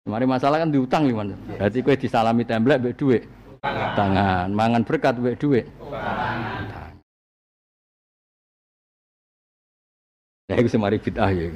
[0.04, 1.32] Mari masalah kan diutang liman.
[1.56, 3.24] Berarti kowe disalami templek mbek dhuwit.
[3.96, 5.66] Tangan, mangan berkat mbek dhuwit.
[10.46, 11.48] Ya iku semari bid'ah ya.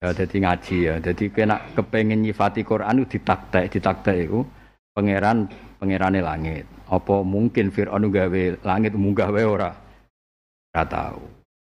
[0.00, 0.94] Ya dadi ngaji ya.
[1.02, 4.46] Dadi kowe nak kepengin nyifati Quran ditaktek, ditaktek iku
[4.94, 5.50] pangeran
[5.82, 6.70] pangerane langit.
[6.86, 9.89] Apa mungkin Firaun gawe langit munggah wae ora?
[10.70, 11.22] Ora tahu.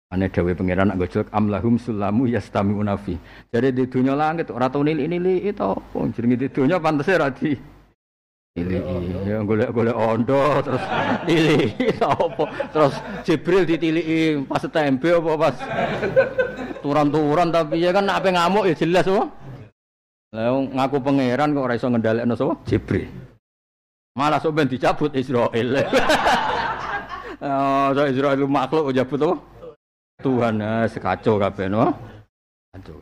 [0.09, 3.15] Ane dawe pangeran nak gojok amlahum sulamu yastami unafi.
[3.53, 5.69] Jadi di dunia langit ora tau nili nili itu.
[5.69, 7.53] Oh, jenenge di dunia pantas ora di
[8.59, 10.83] Tiliki, ya golek-golek ondo terus
[11.31, 12.45] tiliki apa?
[12.75, 15.55] Terus Jibril ditiliki pas tempe apa pas
[16.83, 19.31] turan-turan tapi ya kan apa ngamuk ya jelas apa?
[20.35, 22.35] Lah ngaku pangeran kok ora iso ngendhalekno?
[22.67, 23.07] Jibril.
[24.19, 25.69] Malah sok dicabut Israel.
[27.39, 29.37] Oh, so Israel makhluk kok jabut apa?
[30.19, 31.95] Tuhan eh, sekacau kabeh no.
[32.75, 32.99] Kacau.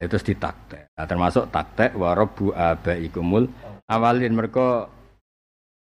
[0.00, 0.96] Itu ditaktek.
[0.96, 3.46] Nah, termasuk taktek warobu abaikumul
[3.84, 4.88] awalin mereka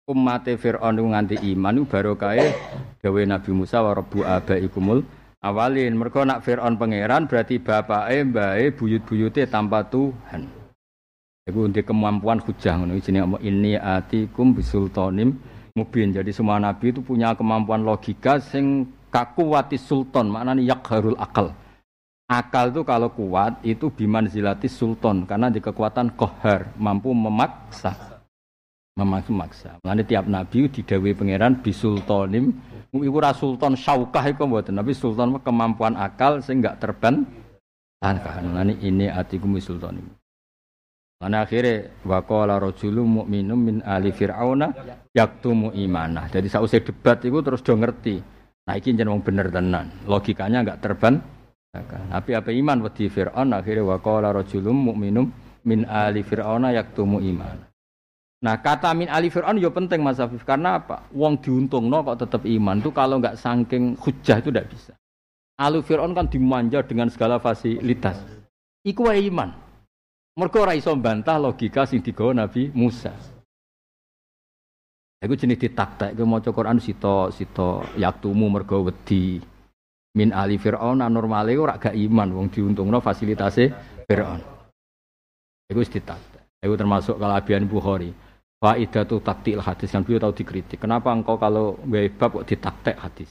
[0.06, 2.54] umat Fir'aun nganti iman baru kaya
[3.02, 5.02] dawe Nabi Musa warobu abaikumul
[5.42, 10.46] awalin mereka nak Fir'aun pangeran berarti bapak mbae buyut-buyute tanpa Tuhan.
[11.44, 15.36] Iku untuk kemampuan hujah ngono jenenge ini atikum bisultanim
[15.74, 16.14] mubin.
[16.14, 21.54] Jadi semua nabi itu punya kemampuan logika sing kakuwati sultan maknanya yakharul akal
[22.32, 27.94] Akal itu kalau kuat itu biman zilati sultan karena di kekuatan kohar mampu memaksa
[28.96, 29.78] memaksa.
[29.84, 32.54] Mulane tiap nabi didawi pangeran bisultanim
[32.96, 37.28] iku ra sultan syaukah iku mboten tapi sultan kemampuan akal sing enggak terban.
[38.00, 40.08] Mulane ini atikum sultanim.
[41.24, 44.76] Mana akhirnya wakola rojulu mu'minum min ali fir'auna
[45.16, 46.28] yaktumu imanah.
[46.28, 48.20] Jadi sausai debat itu terus do ngerti.
[48.68, 49.88] Nah ini jeneng bener tenan.
[50.04, 51.24] Logikanya enggak terban
[51.74, 55.26] tapi apa iman wedi Fir'aun akhirnya wa qala rajulun mu'minum
[55.64, 57.66] min ali fir'auna yaktumu iman.
[58.44, 61.08] Nah kata min ali fir'aun ya penting Mas Afif karena apa?
[61.16, 64.94] Wong diuntungno kok tetap iman tuh kalau nggak saking hujah itu tidak bisa.
[65.56, 68.20] Ali fir'aun kan dimanja dengan segala fasilitas.
[68.84, 69.63] Iku iman.
[70.34, 73.14] Mergo ora iso bantah logika sing digawa Nabi Musa.
[75.22, 79.38] Iku jenis ditaktek, iku maca Quran sito sito yaktumu mergo wedi.
[80.18, 83.70] Min ali fir'aun normale ora gak iman wong diuntungno fasilitase
[84.10, 84.42] fir'aun.
[85.70, 88.10] Iku wis itu termasuk kalabian Bukhari.
[88.58, 90.80] Faidatu taktil hadis kan beliau tahu dikritik.
[90.80, 91.76] Kenapa engkau kalau
[92.16, 93.30] bab kok ditaktek hadis?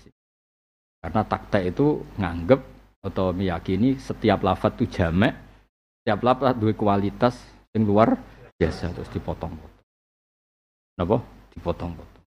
[1.01, 2.61] Karena taktek itu nganggep
[3.03, 5.35] atau meyakini setiap lafaz itu jamek
[6.03, 7.39] setiap lafaz dua kualitas
[7.71, 8.19] yang luar
[8.59, 9.87] biasa terus dipotong-potong.
[10.99, 11.23] Napa?
[11.55, 12.27] Dipotong-potong.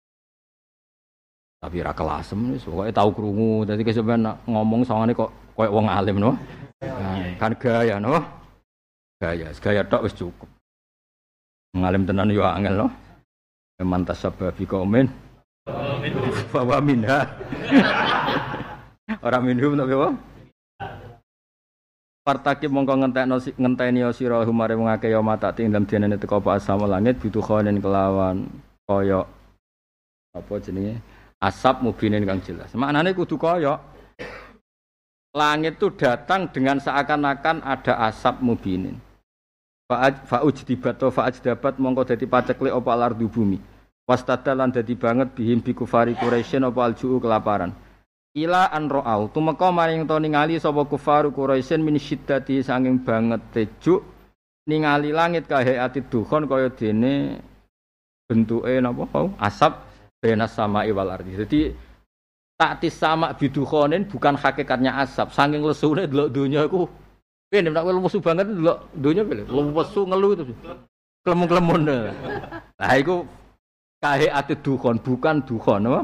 [1.59, 3.67] Tapi ra kelasem wis pokoke tau krungu.
[3.67, 6.39] Dadi kesampean ngomong sawangane kok koyo wong alim no
[6.79, 8.23] nah, kan gaya no
[9.19, 10.47] gaya gaya tok wis cukup.
[11.75, 12.87] Ngalim tenan yo angel no
[13.83, 15.11] mantas sababi komen
[16.55, 17.27] bahwa minha.
[19.27, 20.34] Orang minhum tapi apa
[22.25, 26.81] Partaki mongko ngentekno ngenteni sira humare mengake ya mata ting dalem dinane teko apa asam
[26.89, 28.49] langit butuh khonen kelawan
[28.89, 29.29] koyo
[30.33, 31.05] apa jenenge
[31.37, 32.73] asap mubinin kang jelas.
[32.73, 33.77] Maknanya kudu koyok.
[35.37, 38.97] Langit itu datang dengan seakan-akan ada asap mubinin.
[40.25, 43.61] Fa'uj dibat atau fa'aj dapat mongko dadi pacekli opa lardu bumi.
[44.09, 47.75] Wastada lan dadi banget bihim bikufari Quraisyin opa alju'u kelaparan.
[48.35, 54.03] Ila an ro'au tumeka maring to ningali sapa kufaru Quraisyin min syiddati sanging banget tejuk
[54.67, 57.39] ningali langit kahe ati dukhon kaya dene
[58.27, 59.07] bentuke napa
[59.39, 59.79] asap
[60.19, 61.39] benas sama iwal ardi.
[61.39, 61.61] Jadi
[62.59, 65.31] taktis sama bidukhonin bukan hakikatnya asap.
[65.31, 66.91] Saking lesune delok dunia aku.
[67.55, 69.47] Ini nak lesu banget delok dunia pilih.
[69.47, 70.43] Lesu ngeluh itu.
[71.23, 71.81] Kelemun-kelemun.
[72.83, 73.23] Nah itu
[74.03, 76.03] kahe atit dukhon bukan dukhon apa?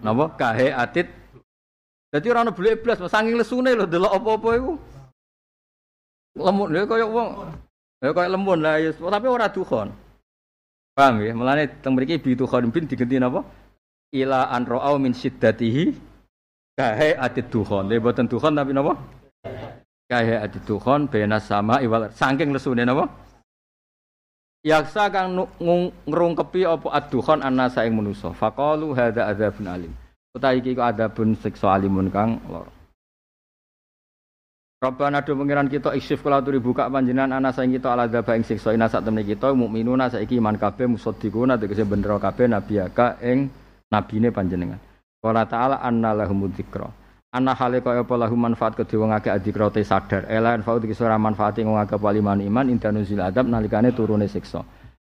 [0.00, 1.20] Napa kahe atit
[2.10, 4.74] jadi orang boleh iblis, saking lesune lho delok apa-apa iku.
[6.42, 7.28] Lemun lho kaya wong
[8.02, 9.94] ya kaya lembun lah tapi ora dukhon.
[10.90, 11.30] Paham ya?
[11.30, 13.46] Mulane teng mriki bitu bin digenti napa?
[14.10, 15.94] Ila an ra'au min siddatihi
[16.74, 17.86] kahe atit dukhon.
[17.86, 18.98] Dia boten dukhon tapi napa?
[20.10, 23.06] Kahe atit dukhon bena sama iwal saking lesune napa?
[24.60, 25.40] Yaksa kang
[26.04, 28.36] ngrungkepi apa ad-dukhon annasa ing manusa.
[28.36, 29.92] Faqalu hadza adzabun alim.
[30.36, 32.68] Utawi iki kok adzabun siksa alimun kang loro.
[34.80, 38.44] Rabbana do pengiran kita iksif kula turi buka panjenengan ana saing kita ala dzaba ing
[38.48, 43.52] siksa ina sak temne kita mukminuna saiki iman kabeh musaddiquna tegese bener kabeh nabiyaka ing
[43.92, 44.80] nabine panjenengan.
[45.20, 46.88] Qala ta'ala anna lahum dzikra.
[47.30, 50.26] Ana hale kaya apa lahum manfaat kedhe wong akeh adzikra te sadar.
[50.26, 54.66] Ela faud iki ora manfaat wong akeh paliman iman intanuzil adab nalikane turune siksa.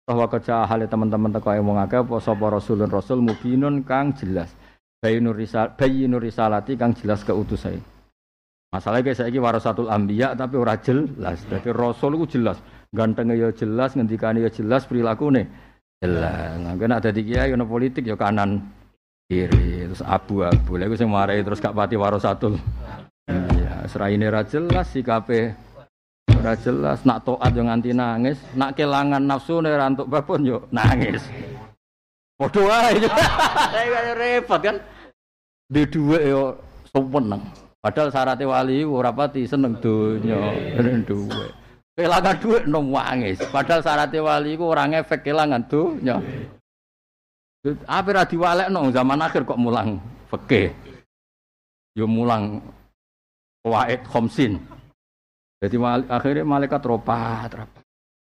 [0.04, 4.52] Bahwa kerja hale teman-teman teko wong akeh apa sapa rasulun rasul mubinun kang jelas.
[5.00, 7.80] Bayinur risal bayinur risalati kang jelas keutusan.
[8.72, 11.40] Masalahnya kayak saya warasatul ambiya tapi ora jelas.
[11.48, 12.60] Jadi rasul itu jelas.
[12.92, 15.48] Gantengnya ya jelas, ngendikane ya jelas, perilaku nih
[16.04, 16.60] jelas.
[16.60, 18.60] Nah, kena ada di kiai, politik ya kanan
[19.33, 20.76] kiri, terus abu-abu.
[20.76, 22.61] Lalu saya marahi terus gak pati warasatul.
[23.33, 25.57] Iya, seraine ra jelas sikape
[26.43, 30.59] Ora jelas nak toat yo nganti nangis, nak kelangan nafsu nek ora entuk babon yo
[30.74, 31.22] nangis.
[32.35, 32.99] Padha wae.
[34.18, 34.76] Repot kan.
[35.70, 36.59] Di dhuwit yo
[36.91, 37.43] seneng.
[37.78, 41.53] Padahal syaratnya wali ora pati seneng donya, seneng dhuwit.
[41.95, 43.39] Kelangan dhuwit nom nangis.
[43.47, 46.18] Padahal syaratnya wali ku ora ngefek kelangan donya.
[47.86, 50.02] Apa ra diwalekno zaman akhir kok mulang
[50.34, 50.74] fikih.
[51.94, 52.58] Yo mulang
[53.62, 54.58] waid khamsin.
[55.62, 55.78] Jadi
[56.10, 57.82] akhirnya malaikat ropat, ropat.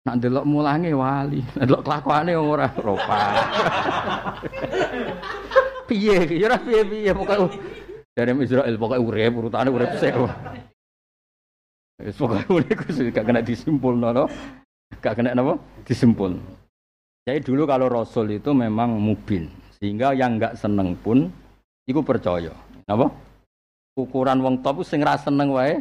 [0.10, 3.46] Nak delok mulange wali, nak delok kelakuane ora ropat.
[5.90, 7.58] piye, ya ora piye-piye pokoke
[8.14, 10.14] dari Israel pokoke urip urutane urip sik.
[12.02, 14.28] Wis pokoke niku gak kena disimpul no,
[15.02, 15.56] gak kena napa?
[15.88, 16.36] Disimpul.
[17.30, 19.46] Jadi dulu kalau Rasul itu memang mubin,
[19.78, 21.30] sehingga yang nggak seneng pun
[21.86, 22.50] iku percaya.
[22.90, 23.06] Napa?
[23.94, 25.78] Ukuran wong top sing ra seneng wae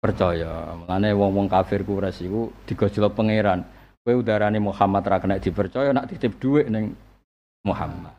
[0.00, 0.72] percaya.
[0.72, 3.60] Mulane wong-wong kafir Quraisy iku digojlok pangeran.
[4.00, 6.96] Kowe udarane Muhammad ra kena dipercaya nak titip dhuwit ning
[7.68, 8.16] Muhammad.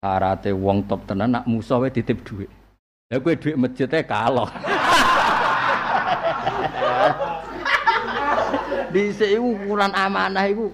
[0.00, 2.48] Syaratnya wong top tenan nak musuh wae titip dhuwit.
[3.12, 4.48] Lah kowe dhuwit masjidnya kalah.
[8.96, 10.72] Di ukuran amanah iku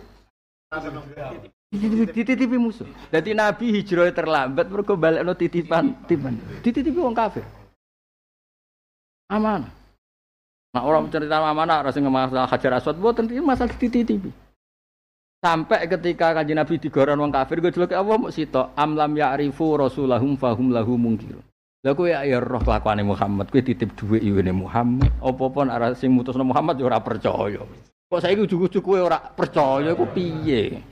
[2.13, 2.89] dititipi musuh.
[3.13, 6.37] Jadi Nabi hijrah terlambat mergo balekno titipan titipan.
[6.65, 7.45] Dititipi wong kafir
[9.33, 9.73] amanah.
[10.73, 14.29] Nah orang cerita amanah rasa masalah hajar aswad buat tentu masalah titipi.
[15.43, 20.39] Sampai ketika kaji Nabi digoran wong kafir, gue jelek apa mau sito amlam ya'rifu rasulahum
[20.39, 21.35] fahum lahu mungkir.
[21.83, 25.11] Lah kowe ya roh kelakuane Muhammad, kowe titip dhuwit iwene Muhammad.
[25.19, 27.59] Apa-apa arah sing mutusno Muhammad ya ora percaya.
[28.13, 30.85] Kok saiki ujug-ujug kowe ora percaya iku piye?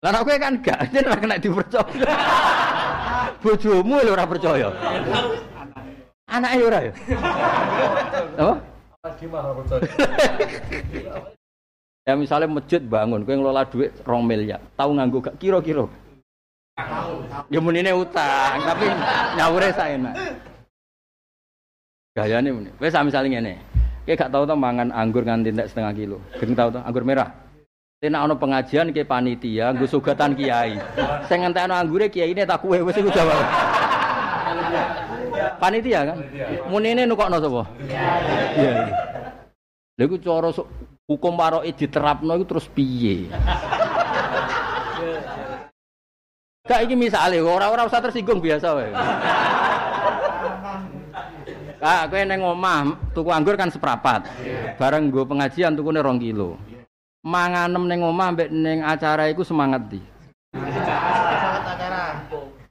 [0.00, 2.08] Lah kowe kan gak, ora kena dipercaya.
[3.44, 4.72] Bojomu lho ora percaya.
[6.24, 6.92] Anaknya ora ya?
[8.40, 8.54] Apa?
[12.08, 15.84] ya misalnya masjid bangun, gue ngelola duit rong miliar, tahu nganggu gak kira-kira?
[17.52, 18.88] Ya munine utang, tapi
[19.36, 20.16] nyawure saya enak.
[22.16, 22.70] Gaya nih muni.
[22.80, 23.54] Wes misalnya ini,
[24.02, 27.30] kayak gak tahu tuh mangan anggur nganti tidak setengah kilo, gak tahu tuh anggur merah.
[28.02, 30.74] Tena ono pengajian ke panitia, gue sugatan kiai.
[31.30, 33.38] Saya ngantai ono anggure kiai ini tak kue, wes iku jawab.
[35.62, 36.18] Panitia kan?
[36.66, 37.62] Munine nukokno sapa?
[38.58, 38.90] Iya.
[39.94, 40.50] Lha iku cara
[41.06, 43.30] hukum waroke diterapno iku terus piye?
[46.66, 48.66] Kak iki misale ora-ora usah tersinggung biasa.
[51.82, 54.22] Kak, kowe neng omah tuku anggur kan seprapat.
[54.78, 56.54] Bareng nggo pengajian tukune 2 kilo.
[57.26, 59.98] Manganem neng omah mbek neng acara iku semangat di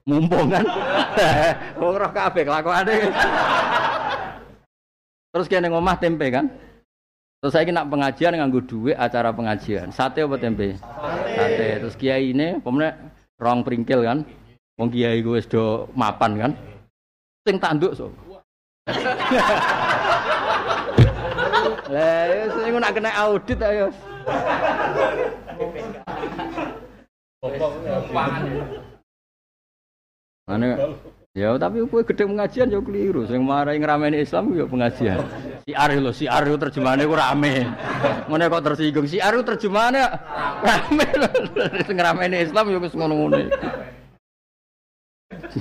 [0.07, 0.47] mumpung.
[0.47, 0.65] Kan?
[1.83, 2.95] Wong roh kabeh kelakuane.
[5.31, 6.47] Terus kene ngomah tempe kan?
[7.43, 9.89] Terus saya nak pengajian nganggo duit acara pengajian.
[9.91, 10.79] Sate apa tempe?
[11.35, 11.83] Sate.
[11.83, 14.23] Terus kiai ini pemenang rong pringkil kan?
[14.79, 16.51] Wong kiai gue do mapan kan?
[17.43, 18.13] Sing tanduk so
[21.93, 23.93] lah ya sing nak kena audit ayo
[30.49, 30.97] Ane
[31.37, 33.29] ya tapi kowe gede pengajian ya keliru.
[33.29, 35.21] Sing marai ngrameni Islam ya pengajian.
[35.61, 37.69] Si Ari lho, si Ari terjemahane ku rame.
[38.25, 39.05] Ngene kok tersinggung.
[39.05, 40.01] Si Ari terjemahane
[40.65, 41.05] rame.
[41.85, 43.45] Sing ngrameni Islam ya wis ngono-ngono.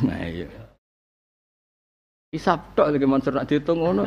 [0.09, 0.70] Nah iya.
[2.31, 4.07] Isap tok lagi Mansur nak dihitung ngono.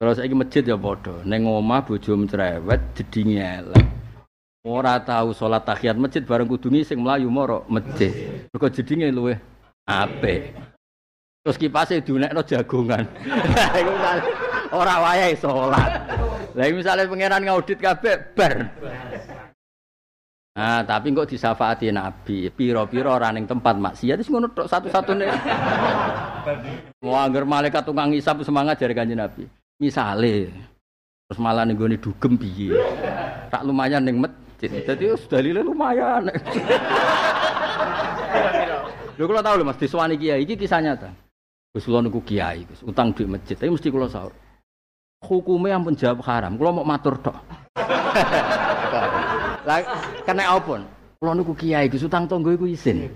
[0.00, 1.20] Terus saiki masjid ya padha.
[1.28, 3.84] Ning omah bojo cerewet jedinge elek.
[4.64, 8.48] Ora tahu sholat tahiyat masjid bareng kudungi sing melayu moro masjid.
[8.48, 9.36] Mergo jedinge luwe
[9.84, 10.56] apik.
[11.44, 13.04] Terus kipase diunekno jagongan.
[14.80, 16.00] Ora wayahe sholat.
[16.56, 18.72] Lah misalnya pangeran ngaudit kabeh bar.
[20.56, 25.28] Nah, tapi kok disafaati Nabi, piro-piro ora ning tempat maksiat wis ngono tok satu-satune.
[27.04, 29.44] Mau anggar malaikat tukang hisab semangat jare Kanjeng Nabi.
[29.76, 30.48] Misale
[31.28, 32.72] terus malah ning gone dugem piye?
[33.52, 34.70] Tak lumayan ning masjid masjid.
[34.88, 36.22] Jadi dalilnya lumayan.
[39.16, 41.12] Lho kula tahu lho Mas diswani kiai iki kisah nyata.
[41.76, 44.32] Gus kula niku kiai, Gus utang duit masjid, tapi mesti kula sahur.
[45.20, 47.36] Hukumnya yang menjawab haram, kula mau matur tok.
[49.66, 49.78] Lah
[50.24, 50.74] kena apa?
[51.16, 53.08] Kula niku kiai, Gus utang tonggo iku isin.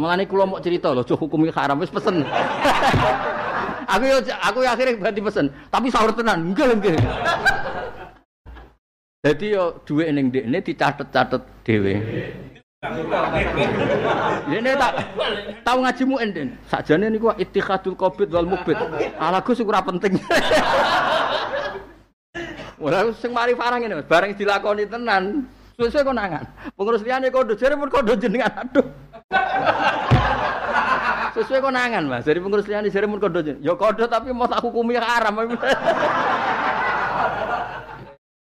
[0.00, 2.24] Mulane kula mau cerita lho, hukumnya haram wis pesen.
[3.92, 6.52] aku yo aku akhirnya ganti pesen, tapi sahur tenan.
[6.52, 6.96] Enggak enggak.
[9.20, 11.94] Jadi yo duwe ning ndekne dicatet-catet dhewe.
[14.48, 14.92] Ini tak
[15.60, 16.48] tahu ngaji muin den.
[16.64, 18.80] Sakjane niku ittikhadul qabid wal mubid.
[19.20, 20.16] Ala Gus ora penting.
[22.80, 25.44] Ora sing mari farang ini, bareng dilakoni tenan.
[25.76, 26.44] Suwe-suwe konangan.
[26.76, 28.52] Pengurus liyane kondo jare pun kondo jenengan.
[28.52, 28.84] Aduh.
[31.36, 32.24] Sesuai konangan, Mas.
[32.24, 33.64] Dari pengurus liyane jare pun kondo jenengan.
[33.64, 35.40] Ya kondo tapi mau tak hukumi haram.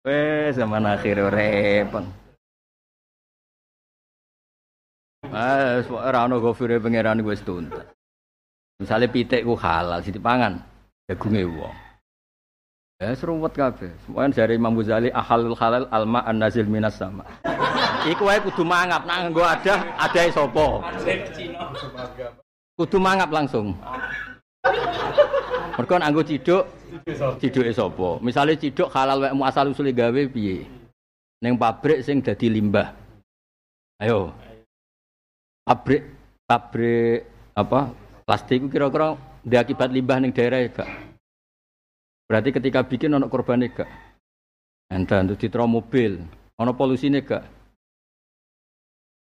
[0.06, 2.06] Wes zaman akhir repot.
[5.30, 7.86] Ah, ora ono gofire pangeran wis tuntas.
[8.82, 10.58] Misale pitik ku halal sing dipangan,
[11.06, 11.89] dagunge wong.
[13.00, 13.96] Ya seruwet kabeh.
[14.04, 17.24] Semuanya dari Imam Ghazali ahalul halal alma an nazil minas sama.
[18.04, 20.84] Iku wae kudu mangap nak nggo ada ada sapa.
[22.76, 23.72] Kudu mangap langsung.
[25.80, 26.68] Mergo nak nggo ciduk
[27.40, 28.20] ciduke sapa.
[28.20, 30.68] Misale ciduk halal wae asal usule gawe piye?
[31.40, 32.92] Ning pabrik sing dadi limbah.
[34.04, 34.36] Ayo,
[35.64, 36.04] pabrik
[36.44, 37.24] pabrik
[37.56, 37.96] apa
[38.28, 39.16] plastik kira-kira
[39.48, 41.09] dia akibat limbah ning daerah ya gak
[42.30, 43.90] berarti ketika bikin ono korban gak?
[44.94, 46.22] Enta untuk ditro mobil
[46.62, 47.44] ono polusi gak?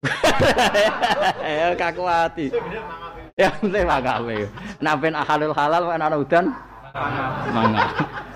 [1.45, 2.51] Ya kaku hati.
[3.39, 4.25] Ya penting mangap
[4.83, 6.51] napen halal halal ana udan?
[7.55, 7.87] Mangap.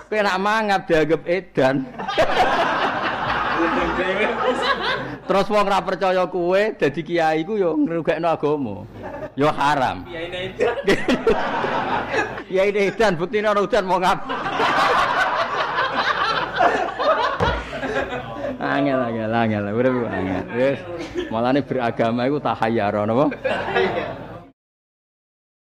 [0.09, 1.85] Kowe nak mangap dianggap edan
[5.29, 8.81] Terus wong ora percaya kuwe dadi kiai ku yo ngrugekno agama.
[9.37, 10.09] Yo haram.
[10.09, 10.77] Kiai edan.
[12.49, 14.19] Kiai edan buktine ora udan mau ngap.
[18.59, 20.45] Angel angel angel urip angel.
[20.57, 20.81] Wis
[21.29, 23.27] malane beragama iku tahayyara napa?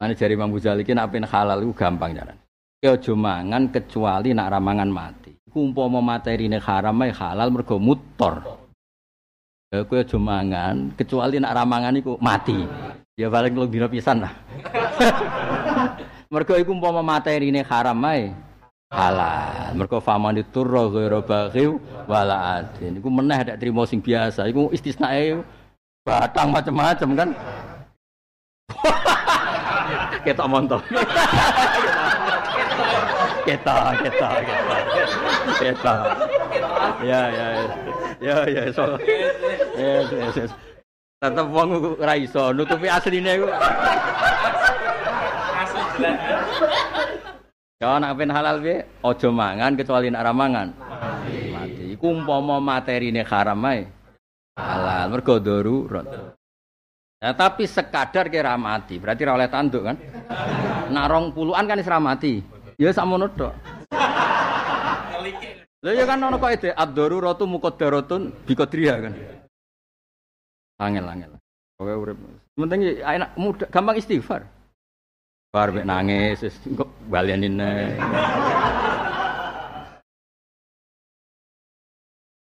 [0.01, 2.38] Ane jari Imam Ghazali ki nek halal iku gampang jaran.
[2.81, 5.42] Ki aja mangan kecuali nak ramangan mati.
[5.53, 8.41] Umpama materine haram ae halal mergo mutor.
[9.69, 12.65] Ya kowe aja mangan kecuali nak ramangan iku mati.
[13.13, 14.33] Ya paling lu dina pisan lah.
[16.33, 18.33] Mergo iku umpama materine haram ae
[18.89, 19.77] halal.
[19.77, 21.69] Mergo faman turra ghairu baghi
[22.09, 22.97] wala adin.
[22.97, 24.49] Iku meneh dak trimo sing biasa.
[24.49, 25.37] Iku istisnae
[26.01, 27.29] batang macam-macam kan.
[30.25, 30.81] Kita montok.
[33.43, 34.77] Kita, kita, kita.
[35.59, 35.95] Kita.
[37.03, 37.65] Ya, ya, ya.
[38.23, 38.95] Ya, ya, so.
[39.75, 40.51] Yes, yes, yes.
[41.23, 43.47] Tetep wong ora iso nutupi asline iku.
[47.79, 48.83] Ya nek ben halal piye?
[49.03, 50.67] Aja mangan kecuali nek mangan.
[51.55, 51.95] Mati.
[51.95, 53.87] Iku umpama materine haram ae.
[54.59, 56.35] Halal mergo darurat.
[57.23, 59.95] Ya tapi sekadar kira mati, berarti ora oleh tanduk kan?
[60.91, 62.43] Nak rong puluhan kan wis mati.
[62.75, 63.55] Ya sakmono tok.
[65.84, 69.13] Lha ya kan ono kok ide ad-daruratu muqaddaratun kan.
[70.79, 71.31] Angel angel.
[71.75, 72.17] Oke urip.
[72.55, 74.47] Penting enak mudah gampang istighfar.
[75.51, 77.99] Bar mek nangis wis kok balianine.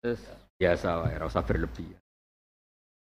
[0.01, 0.21] Terus
[0.57, 1.85] biasa wae, ora usah berlebih.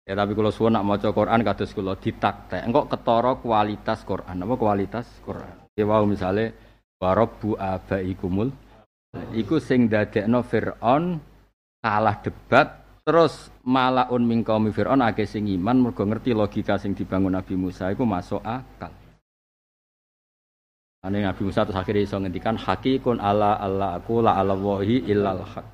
[0.03, 2.61] Ya tapi kalau suwun nak maca Quran kados kula ditaktek.
[2.69, 4.45] Engko ketara kualitas Quran.
[4.45, 5.63] Apa kualitas Quran?
[5.73, 6.53] Ya wau misale
[7.01, 8.53] warabbu abaikumul
[9.13, 11.21] Iku sing dadekno Firaun
[11.77, 17.37] kalah debat terus malaun min qaumi Firaun akeh sing iman mergo ngerti logika sing dibangun
[17.37, 18.89] Nabi Musa iku masuk akal.
[21.03, 25.45] Ane Nabi Musa terus akhirnya iso ngendikan hakikun ala Allah aku la ala wahi illal
[25.45, 25.65] haq.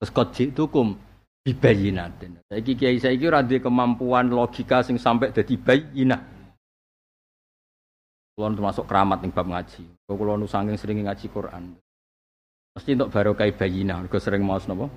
[0.00, 0.96] Terus kau tukum
[1.42, 2.40] dibayinatin.
[2.46, 6.22] Saiki kiai saiki ora kemampuan logika sing sampai dadi bayinah.
[8.32, 9.84] Kulo termasuk keramat ning bab ngaji.
[10.08, 11.81] Kulo nu saking sering ngaji Quran.
[12.72, 14.88] Mesti untuk barokai bayina, mergo sering maos napa?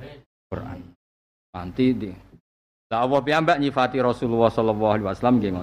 [0.48, 0.80] Quran.
[1.52, 2.12] Nanti di
[2.86, 5.54] Lah Allah piyambak nyifati Rasulullah sallallahu alaihi wasallam nggih.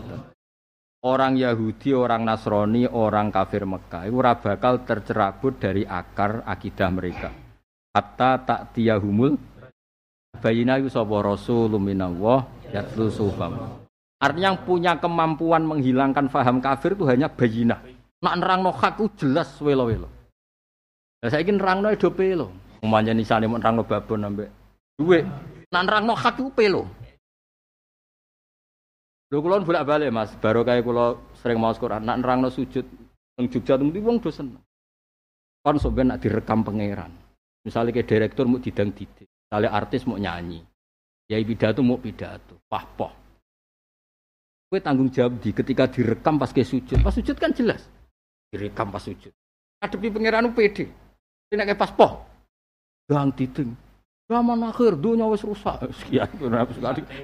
[1.02, 7.30] Orang Yahudi, orang Nasrani, orang kafir Mekah itu bakal tercerabut dari akar akidah mereka.
[7.94, 9.38] Hatta tak tiahumul
[10.42, 13.82] bayina itu sapa rasulun minallah yatlu suham.
[14.22, 17.82] Artinya yang punya kemampuan menghilangkan faham kafir itu hanya bayina.
[18.22, 20.21] Nak nerang no hak jelas welo-welo.
[21.22, 22.50] Lah saiki nerangno do pelo.
[22.82, 24.50] Umane nisane mau nerangno babon ambek
[24.98, 25.22] duwe.
[25.70, 26.82] Nak nerangno hak ku pelo.
[29.32, 32.84] Lho kula bolak-balik Mas, baru kayak kula sering maos Quran, nak nerangno sujud
[33.38, 34.60] nang Jogja temu wong do seneng.
[35.64, 37.08] Kon sampeyan nak direkam pangeran.
[37.62, 40.58] Misalnya kayak direktur mau didang didik, misalnya artis mau nyanyi,
[41.30, 43.14] ya pidato mau pidato, pah poh.
[44.66, 47.86] Kue tanggung jawab di ketika direkam pas ke sujud, pas sujud kan jelas,
[48.50, 49.30] direkam pas sujud.
[49.78, 50.90] Adepi pangeran pede.
[51.52, 52.24] Nek pas poh.
[53.04, 53.76] Gang dideng.
[54.32, 55.84] Zaman akhir dunia wis rusak.
[56.08, 56.24] Kiai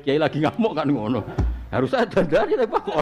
[0.05, 1.25] kiai lagi ngamuk kan ngono.
[1.73, 2.85] Harus ada dari Pak.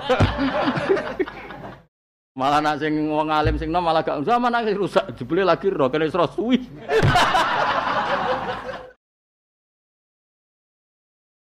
[2.39, 5.09] Malah nak sing wong alim sing nom malah gak zaman akhir rusak.
[5.16, 6.61] Jebule lagi ro kene wis suwi.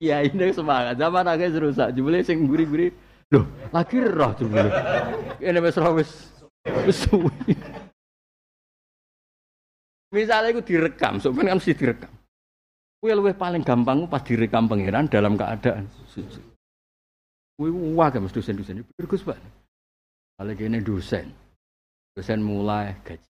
[0.02, 0.98] Ini semangat.
[0.98, 1.94] Zaman akhir rusak.
[1.94, 2.90] Jebule sing guri-guri.
[3.30, 4.68] Loh, lagi roh jebule.
[5.38, 5.78] Ini wis
[6.82, 7.54] wis suwi.
[10.12, 12.12] Misalnya itu direkam, sebenarnya kan mesti direkam.
[13.00, 15.88] Kue luwih paling gampang pas direkam pangeran dalam keadaan.
[17.56, 19.40] Kue wah gak mesti dosen-dosen itu Gus Pak.
[20.36, 21.32] Kalau gini dosen,
[22.12, 23.30] dosen mulai gaji.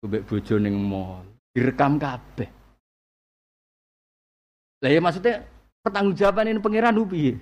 [0.00, 2.48] Kubek bojo ning mall, direkam kabeh.
[4.80, 5.44] Lah ya maksudnya
[5.84, 7.32] pertanggungjawaban ini pangeran ubi.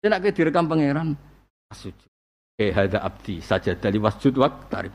[0.00, 1.14] Saya nak direkam pangeran
[1.74, 2.08] sujud.
[2.58, 4.92] Eh hada abdi saja dari wasjud wak tarif.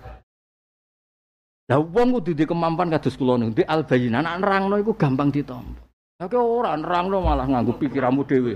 [1.66, 5.34] Lah wong kudu di kemampuan kados kula niku di al bayyinah anak nerangno iku gampang
[5.34, 5.82] ditampa.
[6.22, 8.54] Lah kok ora nerangno malah nganggo pikiranmu dhewe.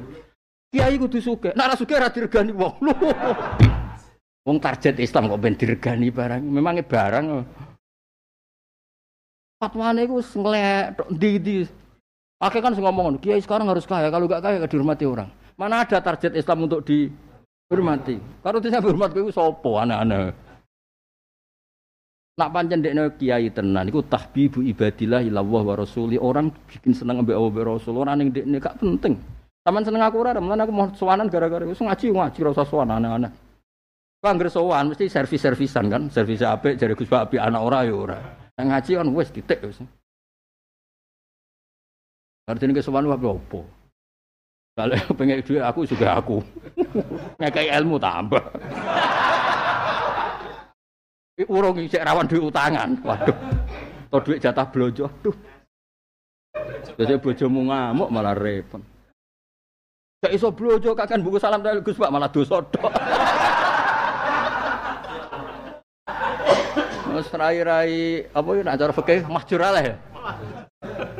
[0.69, 1.57] Kiai kudu sugih.
[1.57, 2.73] Nek ora sugih ora diregani wong.
[4.47, 6.41] Wong target Islam kok ben diregani barang.
[6.45, 7.25] Memangnya barang.
[9.59, 11.67] Fatwane iku wis nglek ndi-ndi.
[12.39, 15.27] Akhirnya kan ngomong, Kiai sekarang harus kaya, kalau gak kaya gak dihormati orang.
[15.59, 18.15] Mana ada target Islam untuk dihormati?
[18.39, 20.31] Kalau tidak hormat itu sopo anak-anak.
[22.39, 26.15] Nak pancen dekne kiai tenan iku tahbibu ibadillah ilallah wa rasuli.
[26.15, 27.99] Orang bikin seneng ambek Allah wa Rasul.
[27.99, 29.19] Ora ning dekne gak penting.
[29.59, 32.95] Taman seneng aku ora, mulane aku mau sowanan gara-gara wis ngaji ngaji ora usah sowan
[32.95, 33.31] anak-anak.
[34.23, 38.17] Kok anggere sowan mesti servis-servisan kan, servis apik jare Gus Pak anak ora ya ora.
[38.55, 39.83] Ngaji kan wis titik wis.
[42.47, 43.67] Artinya ke sowan apa opo?
[44.79, 46.39] Kalau pengen duit aku juga aku.
[47.43, 48.43] Ngekei ilmu tambah.
[51.47, 52.99] Urung isik rawan duit utangan.
[53.05, 53.37] Waduh.
[54.09, 55.07] Atau duit jatah blojo.
[55.07, 55.35] Aduh.
[56.97, 58.81] Biasanya bojomu ngamuk malah repot.
[60.19, 62.91] Gak iso blojo kakan buku salam dari Gus Pak malah dosa tok.
[67.09, 69.95] Mas rai-rai apa ya cara fikih mahjur ya?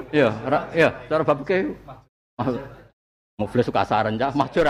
[0.10, 0.30] Iya,
[0.76, 1.76] iya, cara bab fikih.
[3.40, 4.68] Muflis suka saran ya, mahjur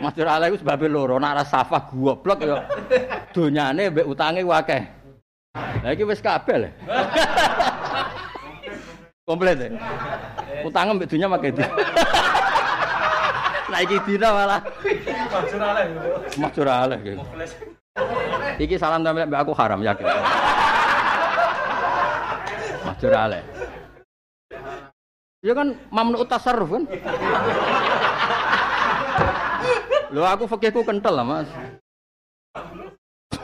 [0.00, 2.60] Masjid Allah itu sebabnya loro, nak safah goblok ya.
[3.34, 4.82] Donyane mbek utange akeh.
[5.82, 6.70] Lah iki wis kabeh lho.
[9.26, 9.74] Komplit ya.
[10.62, 11.66] Utang mbek dunya make di.
[13.66, 14.62] Lah iki dina malah.
[16.38, 16.94] Masjid Allah
[18.54, 18.78] iki.
[18.78, 20.06] Salam tambah mbek aku haram yakin.
[22.86, 23.42] Masjid Allah.
[25.42, 26.86] Ya kan mamnu tasarruf kan.
[30.14, 31.50] Lo aku fakihku kental lah mas.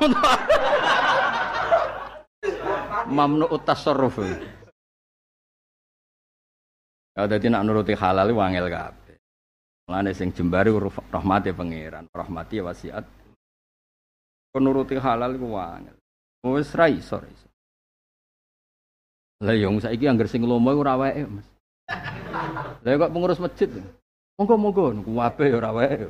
[3.16, 4.16] Mamnu utasarruf.
[7.16, 9.18] Ya dadi nak nuruti halal wangel kabeh.
[9.90, 10.70] Mulane sing jembari
[11.10, 13.04] rahmati pangeran, rahmati wasiat.
[14.56, 15.92] Nuruti halal iku wangel.
[16.46, 17.20] Wis ra iso.
[19.40, 21.48] Lah yo saiki anggere sing lomo ora awake, Mas.
[22.84, 23.68] Lah kok pengurus masjid.
[24.40, 26.08] Monggo monggo niku wae ora wae.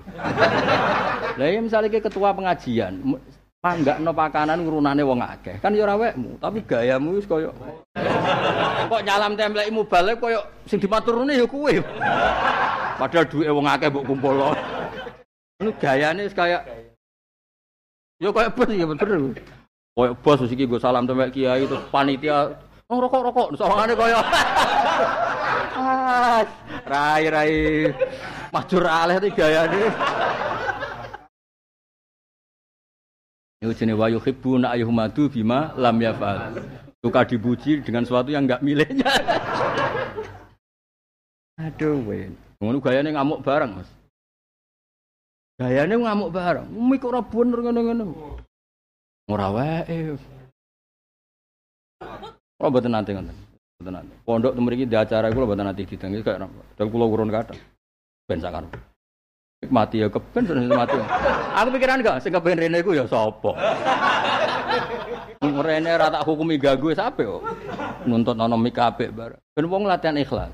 [1.38, 3.02] Lah ya misale ketua pengajian,
[4.00, 5.60] no pakanan ngurunane wong akeh.
[5.60, 7.52] Kan ya ora wekmu, tapi gayamu wis koyo
[8.90, 11.84] kok nyalam templekmu balik koyo sing dimaturune ya kuwe.
[12.96, 14.56] Padahal duwe wong akeh mbok kumpul.
[15.60, 16.64] Ini gayane wis kaya
[18.16, 19.08] Ya koyo bos ya bener.
[19.92, 22.56] Koyo bos iki gue salam templek kiai itu panitia
[22.90, 24.18] Oh rokok rokok, sawangane koyo.
[26.90, 27.52] rai rai
[28.50, 29.84] majur aleh iki gayane.
[33.60, 36.56] Itu jenis wayu khibu na madu bima lam yafal.
[37.04, 39.04] Suka dibuji dengan sesuatu yang enggak miliknya.
[41.60, 42.32] Aduh, wen.
[42.56, 43.88] Ngono gayane ngamuk bareng, Mas.
[45.60, 46.72] Gayane ngamuk bareng.
[46.72, 48.04] Mik ora bener ngono-ngono.
[49.28, 50.16] Ora wae.
[52.60, 53.36] Oh, betul nanti ngoten.
[53.76, 54.14] Betul nanti.
[54.24, 56.64] Pondok tuh mriki di acara kula betul nanti didengi kayak napa.
[56.80, 57.52] Dan kula urun kata.
[58.24, 58.64] Ben sakar.
[59.68, 60.96] Mati ya keben sudah mati.
[61.52, 63.52] Aku pikiran enggak sing keben rene iku ya sapa.
[65.40, 67.44] Rene ra tak hukumi gagu sape kok.
[68.08, 69.36] Nuntut ana mik apik bareng.
[69.52, 70.48] Ben wong latihan ikhlas.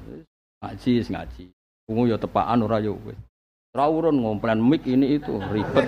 [0.59, 1.45] Ngaji ngaji.
[1.87, 3.15] Ungu ya tepaan ora ya wis.
[3.71, 5.87] Ora urun ngomplain mik ini itu ribet.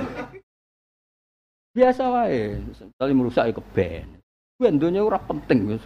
[1.75, 2.63] Biasa wae.
[2.71, 4.23] Sekali merusak ya keben.
[4.63, 5.75] Kuwi dunya ora penting.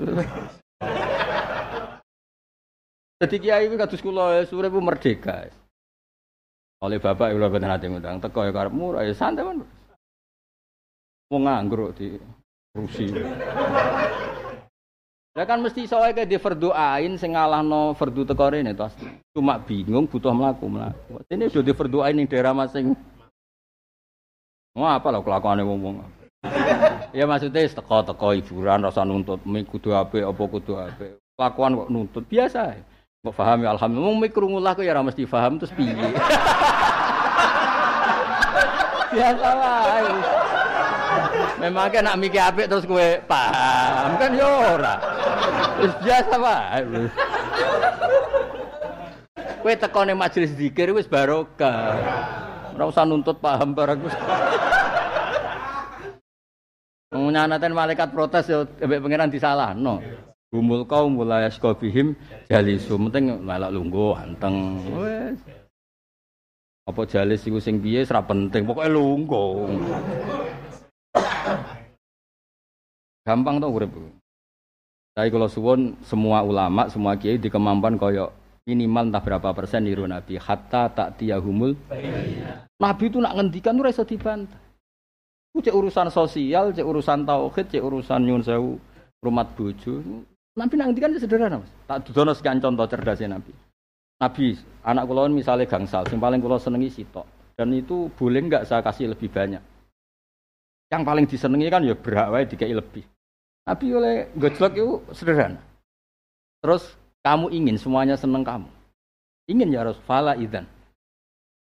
[3.25, 5.62] Jadi kiai itu kados kula sore bu merdeka.
[6.83, 9.63] Oleh bapak ibu bapak nanti ngundang teko ya karepmu ya santai kan.
[11.31, 12.19] Mau nganggur di
[12.75, 13.23] Rusia.
[15.33, 18.91] Ya kan mesti soalnya kayak di fardu ain sing ngalahno fardu teko rene to.
[19.31, 21.23] Cuma bingung butuh melaku melaku.
[21.31, 22.99] Ini udah di fardu ain ning daerah masing.
[24.75, 26.03] Wah apa lo kelakuannya ngomong.
[27.15, 31.23] ya maksudnya teko-teko hiburan rasa nuntut mie kudu ape apa kudu ape.
[31.39, 32.75] Kelakuan kok nuntut biasa.
[33.23, 34.11] Kok paham ya alhamdulillah.
[34.11, 35.95] Mau mikir lah kok ya mesti paham terus piye.
[39.15, 39.83] biasa lah.
[41.63, 44.99] Memang kan nak mikir apik terus kowe paham kan yo ora.
[45.79, 46.83] Wis biasa wae.
[49.63, 51.95] Kowe teko ning majelis zikir wis barokah.
[52.75, 54.03] Ora usah nuntut paham barang.
[57.15, 60.03] Menyanaten malaikat protes yo mbek pangeran disalahno.
[60.53, 61.49] Gumul kaum mulai
[61.81, 62.13] bihim
[62.53, 65.41] jalisu penting malah lungguh anteng wis.
[66.85, 69.73] Apa jalis iku sing piye ora penting, pokoke lungguh.
[73.25, 73.97] Gampang tuh urip.
[75.17, 78.29] Tapi kalau suwon semua ulama, semua kiai di kemampuan koyok
[78.69, 81.73] minimal entah berapa persen niru Nabi hatta tak tiahumul.
[82.77, 84.61] Nabi itu nak ngendikan tuh rasa dibantah.
[85.53, 88.77] Cek urusan sosial, cek urusan tauhid, cek urusan nyun sewu,
[89.21, 90.01] rumah bojo.
[90.53, 91.71] Nabi nak ngendikan sederhana mas.
[91.89, 93.53] Tak dudono sekian contoh cerdasnya Nabi.
[94.21, 97.25] Nabi, anak kulon misalnya gangsal, yang paling kulo senengi sitok.
[97.57, 99.61] Dan itu boleh nggak saya kasih lebih banyak?
[100.93, 103.03] Yang paling disenengi kan ya berhak wae dikai lebih.
[103.65, 105.59] Nabi oleh gojlok itu sederhana.
[106.61, 106.85] Terus
[107.25, 108.69] kamu ingin semuanya seneng kamu.
[109.49, 110.69] Ingin ya Rasul fala idan.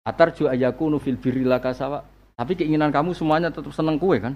[0.04, 2.04] Atarju ayakunu fil birri kasawa.
[2.34, 4.34] Tapi keinginan kamu semuanya tetap seneng kue kan?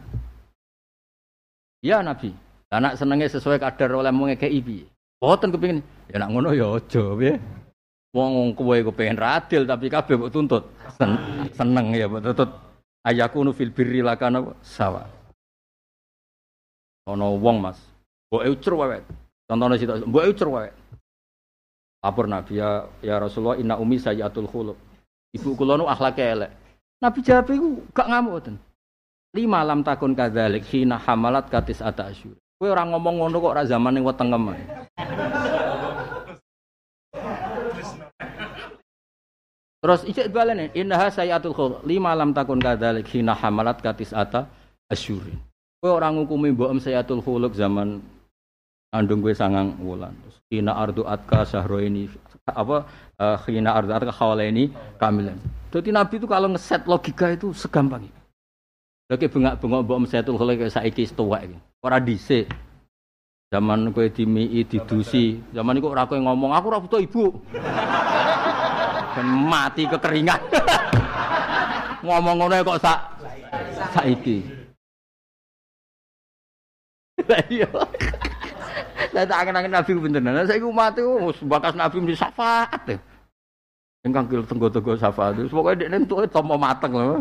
[1.83, 2.33] Ya Nabi.
[2.69, 4.85] Anak senengnya sesuai kadar oleh mengekei ibi.
[5.17, 5.81] Boten kepingin.
[6.13, 7.35] Ya nak ngono ya aja ya.
[8.13, 10.65] Wong kowe kepengin radil tapi kabeh mbok tuntut.
[10.97, 11.17] Sen
[11.57, 12.51] seneng ya mbok tuntut
[13.09, 15.09] ayakunu fil birri lakana sawa.
[17.09, 17.81] Ono wong Mas,
[18.29, 19.01] mbok ucur wae.
[19.49, 20.71] Contohnya situ, mbok ucur wae.
[22.05, 24.77] Lapor Nabi ya, ya Rasulullah inna umi sayyatul khuluq.
[25.35, 26.53] Ibu kula nu akhlake elek.
[27.01, 28.57] Nabi jawab iku gak ngamuk ten.
[29.35, 32.37] Lima lam takun kadzalik hina hamalat katis ata asyur.
[32.59, 34.51] Kowe ora ngomong ngono kok ora zaman ning wetengem.
[39.79, 44.51] Terus ijek balen innaha sayatul khul lima lam takun kadzalik hina hamalat katis ata
[44.91, 45.39] asyurin.
[45.79, 48.03] Kowe ora ngukumi mbok em sayatul khuluk zaman
[48.91, 50.11] andung gue sangang wulan.
[50.27, 52.11] Terus hina ardu atka sahro ini
[52.43, 52.91] apa
[53.23, 54.11] uh, hina ardu atka
[54.43, 55.39] ini kamilan.
[55.71, 58.18] Jadi Nabi itu kalau ngeset logika itu segampang itu.
[59.09, 61.57] Lagi bengak-bengok em sayatul khuluk saiki setuwek iki.
[61.81, 62.45] Ora dhisik.
[63.49, 67.33] Zaman kowe dimii didusi, zaman iku ora kowe ngomong aku ora butuh ibu
[69.51, 70.37] mati kekeringan.
[72.05, 73.01] Ngomong ngono kok sak
[73.97, 74.45] saiki.
[77.49, 77.69] Iya.
[79.13, 80.23] Saya tak angen-angen Nabi bener.
[80.23, 83.01] Nah, saya umat itu bakas Nabi mesti syafaat deh.
[84.07, 85.51] Yang kangkil tenggo-tenggo syafaat itu.
[85.51, 87.21] Dia nentu itu tombol mateng loh.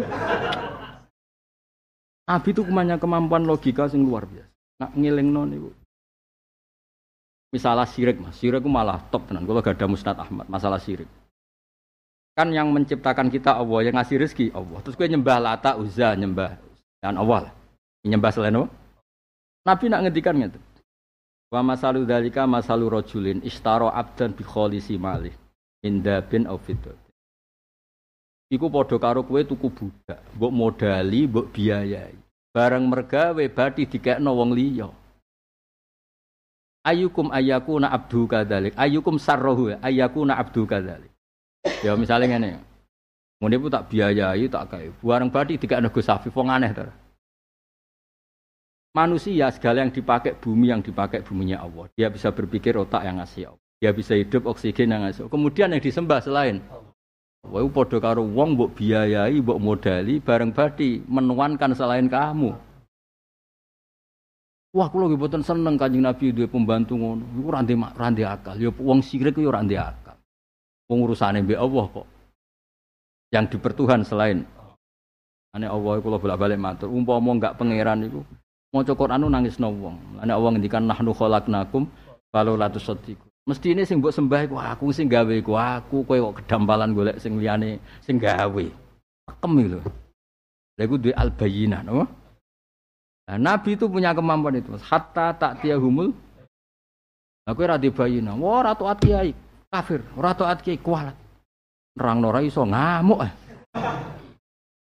[2.28, 4.52] Nabi itu punya kemampuan logika yang luar biasa.
[4.84, 5.72] Nak ngiling non itu.
[7.56, 9.48] Misalnya sirik mas, sirik itu malah top tenan.
[9.48, 11.08] Kalau gak ada Musnad Ahmad, masalah sirik.
[12.36, 14.78] Kan yang menciptakan kita Allah, yang ngasih rezeki Allah.
[14.84, 16.60] Terus gue nyembah Lata, Uzza, nyembah
[17.00, 17.50] dan Allah.
[18.04, 18.72] Nyembah selain Allah.
[19.64, 20.60] Nabi nak ngedikan gitu.
[21.48, 25.32] Wa masalu dalika masalu rojulin istaro abdan bi kholisi malih
[25.80, 27.07] inda bin aufidot.
[28.48, 32.16] Iku podo karo kue tuku budak, mbok modali, mbok biayai.
[32.56, 34.88] Bareng mergawe badi dikekno wong liya.
[36.88, 38.72] Ayukum ayakuna abdu kadalik.
[38.80, 41.12] Ayukum sarrohu ayakuna abdu kadalik.
[41.84, 42.64] Ya misalnya ngene.
[43.38, 46.88] Pun tak biayai tak kayak Barang badi tidak nego safi wong aneh to.
[48.96, 51.86] Manusia segala yang dipakai bumi yang dipakai buminya Allah.
[51.94, 53.62] Dia bisa berpikir otak yang ngasih Allah.
[53.78, 55.28] Dia bisa hidup oksigen yang ngasih.
[55.28, 55.34] Allah.
[55.38, 56.64] Kemudian yang disembah selain
[57.48, 62.52] Wah, podo karo wong mbok biayai, mbok modali bareng badi menuankan selain kamu.
[64.76, 67.24] Wah, kula nggih boten seneng Kanjeng Nabi duwe pembantu ngono.
[67.40, 68.60] Iku ora akal.
[68.60, 70.08] Ya wong sirik yo ora akal
[70.88, 72.08] pengurusan mbek Allah kok.
[73.28, 74.48] Yang dipertuhan selain
[75.52, 78.24] ane Allah iku bolak-balik matur, umpama enggak pangeran iku
[78.72, 80.24] maca Quran nangis wong.
[80.24, 81.92] Ane Allah ngendikan nahnu khalaqnakum
[82.32, 83.27] kalau latu sadiku.
[83.48, 87.16] Mesti ini sing mbok sembah iku aku sing gawe iku aku kowe kok kedampalan golek
[87.24, 88.66] sing liyane sing gawe.
[89.24, 89.80] Pakem lho.
[90.76, 91.16] Lha iku duwe
[91.88, 92.04] no?
[93.28, 94.72] Nah, Nabi itu punya kemampuan itu.
[94.80, 96.16] Hatta tak tiahumul.
[97.48, 98.36] Aku ora dibayina.
[98.36, 99.32] Wah, ratu kiai
[99.72, 101.16] kafir, ora taat kiai kualat.
[101.96, 103.24] Nerang ora iso ngamuk.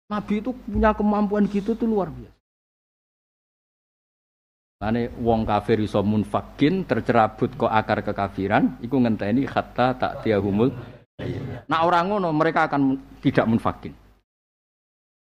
[0.10, 2.41] Nabi itu punya kemampuan gitu tuh luar biasa.
[4.82, 10.74] Mane wong kafir iso munfakin tercerabut kok akar kekafiran iku ngenteni hatta tak tiahumul.
[11.70, 13.94] Nah orang ngono mereka akan tidak munfakin.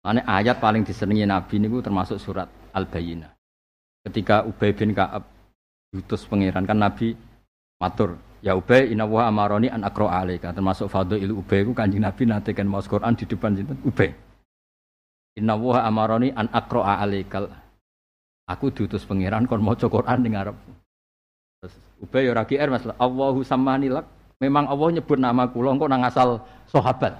[0.01, 3.29] Mane ayat paling disenangi Nabi niku termasuk surat Al-Bayyinah.
[4.09, 5.29] Ketika Ubay bin Ka'ab
[5.93, 7.13] diutus pangeran kan Nabi
[7.77, 12.25] matur, ya Ubay inna wa amaroni an akro alaika termasuk fadhil Ubay ku Kanjeng Nabi
[12.25, 14.09] nate kan Quran di depan sinten Ubay.
[15.37, 17.45] Inna wa amaroni an akro alaikal
[18.45, 20.53] Aku diutus pangeran kon maca Quran ning ngarep.
[21.61, 22.85] Terus Ubay ora GR Mas.
[22.85, 24.05] Allahu samani lak.
[24.37, 27.17] Memang Allah nyebut nama kula engko nang asal sahabat.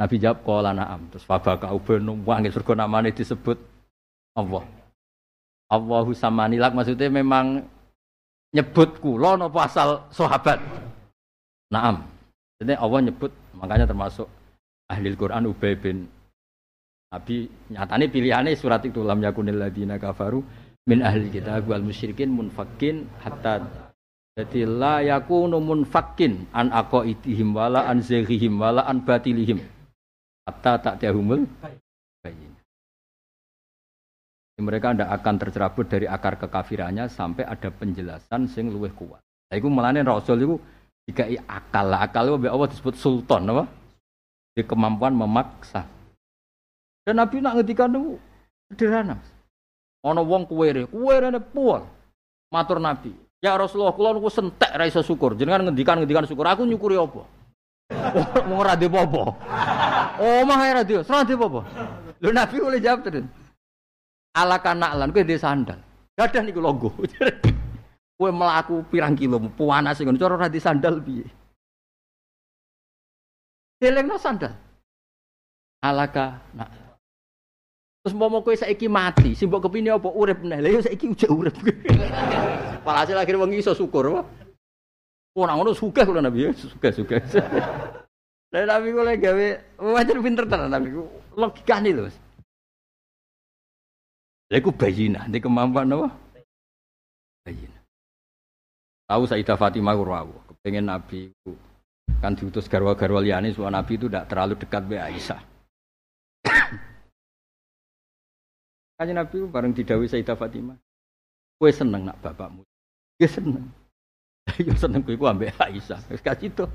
[0.00, 1.04] Nabi jawab qala na'am.
[1.12, 3.60] Terus fabaka Ubay wangi surga namane disebut
[4.32, 4.64] Allah.
[5.68, 7.68] Allahu samani lak maksudnya memang
[8.56, 10.56] nyebut kula napa asal sahabat.
[11.68, 12.08] Naam.
[12.56, 14.28] Jadi Allah nyebut makanya termasuk
[14.88, 16.08] ahli Quran Ubay bin
[17.12, 20.40] Nabi nyatane pilihannya surat itu lam yakunil ladina kafaru
[20.88, 23.60] min ahli kitab wal musyrikin munfakin hatta
[24.32, 29.60] jadi la yakunu munfakin an aqaidihim wala an zaghihim wala an batilihim
[30.48, 31.44] hatta tak tiahumul
[32.24, 32.52] bayin.
[34.62, 39.20] Mereka tidak akan tercerabut dari akar kekafirannya sampai ada penjelasan sing luwih kuat.
[39.50, 40.56] Nah, itu melane Rasul itu
[41.10, 43.66] jika akal, akal itu Allah disebut sultan, apa?
[44.54, 45.82] Di kemampuan memaksa.
[47.02, 48.14] Dan Nabi nak ngedikan itu
[48.70, 49.18] sederhana.
[50.06, 51.86] Ono wong kuwere, kuwere ne pual.
[52.52, 55.34] Matur Nabi, ya Rasulullah, kula niku sentek ra iso syukur.
[55.34, 57.22] Jenengan ngendikan ngendikan syukur, aku nyukuri apa?
[58.48, 59.22] Wong ora de apa.
[60.20, 61.60] Oh, mah ora de, ora de apa.
[62.20, 63.24] Lho Nabi oleh jawab terus.
[64.36, 65.80] Ala kanaklan kowe de sandal.
[66.12, 66.92] Gadah niku logo.
[68.20, 71.26] Kowe melaku pirang kilo, puanas ngono, cara ora di sandal piye?
[73.82, 74.54] Delengno sandal.
[75.82, 76.81] Alaka nak
[78.02, 80.58] Terus mau kowe saiki mati, simbok kepini apa urip meneh.
[80.58, 81.54] Lah ya saiki ujek urip.
[82.86, 84.26] Walhasil akhir wong iso syukur.
[85.32, 87.22] Oh nang ngono sugih kula Nabi, sugih-sugih.
[88.52, 89.46] Lah Nabi kula gawe
[89.94, 91.06] wajar pinter tenan Nabi ku.
[91.38, 92.10] Logikane lho.
[94.50, 96.10] Lha iku bayina, nek kemampuan apa?
[97.46, 97.78] Bayina.
[99.06, 101.54] Tahu Sayyidah Fatimah Rawu, kepengen Nabi ku
[102.18, 105.51] kan diutus garwa-garwa liyane supaya Nabi itu tidak terlalu dekat be Aisyah.
[109.02, 110.78] Kanjeng Nabi bareng didawi Sayyidah Fatimah.
[111.58, 112.62] Kue seneng nak bapakmu.
[113.18, 113.66] Dia seneng.
[114.62, 115.98] Ya seneng kue ku ambek Aisyah.
[116.06, 116.70] Wis kasih itu.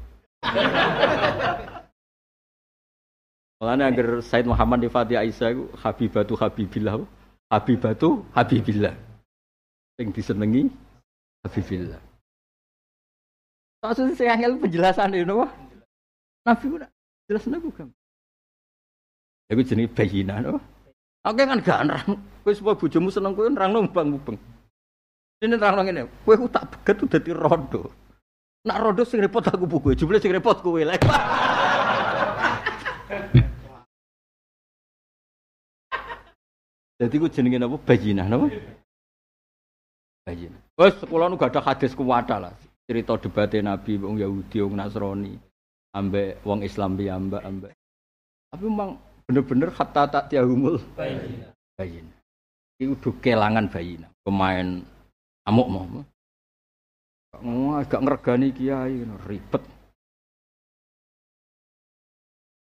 [3.64, 7.00] Makanya agar Said Muhammad di Fatih Aisyah itu Habibatu Habibillah.
[7.48, 8.92] Habibatu Habibillah.
[9.96, 10.68] Yang disenengi
[11.48, 12.04] Habibillah.
[13.88, 15.52] Maksudnya saya angel penjelasan itu, wah.
[16.44, 16.92] Nabi udah
[17.32, 17.88] jelas nabi kan.
[19.48, 20.60] Aku jenis bayina, no?
[21.28, 22.24] Oke kan gak nerang.
[22.48, 24.40] Kowe supaya bojomu seneng kowe nerangno mbang-mbang.
[25.44, 27.92] Ini nerangno ngene, kowe ku tak beget tuh dadi rondo.
[28.64, 31.04] Nak rondo sing repot aku buku, jumlah sing repot kowe lek.
[36.98, 38.48] Jadi ku jenenge napa bajinah napa?
[40.26, 40.62] Bajinah.
[40.80, 42.56] Wes sekolah nu gak ada hadis kuwata lah.
[42.88, 45.36] Cerita debatnya Nabi wong Yahudi wong Nasrani
[45.92, 47.76] ambek wong Islam piyambak ambek.
[48.48, 48.96] Tapi memang
[49.28, 50.80] bener-bener kata tak tiahumul
[51.76, 52.08] bayin.
[52.80, 54.08] Itu udah kelangan bayin.
[54.24, 54.80] Pemain
[55.44, 55.86] amuk mau.
[57.44, 59.64] Ngomong agak ngergani kiai ribet.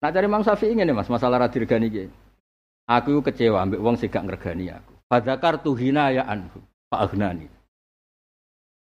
[0.02, 2.12] Nah cari Mang Safi ingin mas masalah radirgani kiai.
[2.92, 4.94] Aku kecewa ambek wong sih gak ngergani aku.
[5.08, 6.60] Fadzakar tuhina ya anhu.
[6.92, 7.48] Pak Agnani.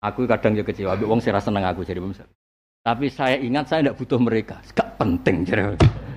[0.02, 2.16] Aku kadang juga kecewa ambek wong sih seneng aku jadi Mang
[2.80, 4.58] Tapi saya ingat saya tidak butuh mereka.
[4.74, 6.09] Gak penting jadi.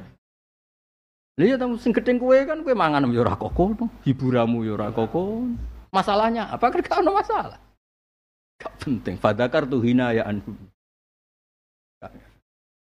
[1.34, 3.74] Lihat tamu sing gedeng kue kan kue mangan yo ora koko,
[4.06, 5.50] hiburamu yo ora koko.
[5.90, 7.58] Masalahnya apa kan gak masalah.
[8.62, 9.18] Gak penting.
[9.18, 10.54] Fadakar tuh hina ya anhu.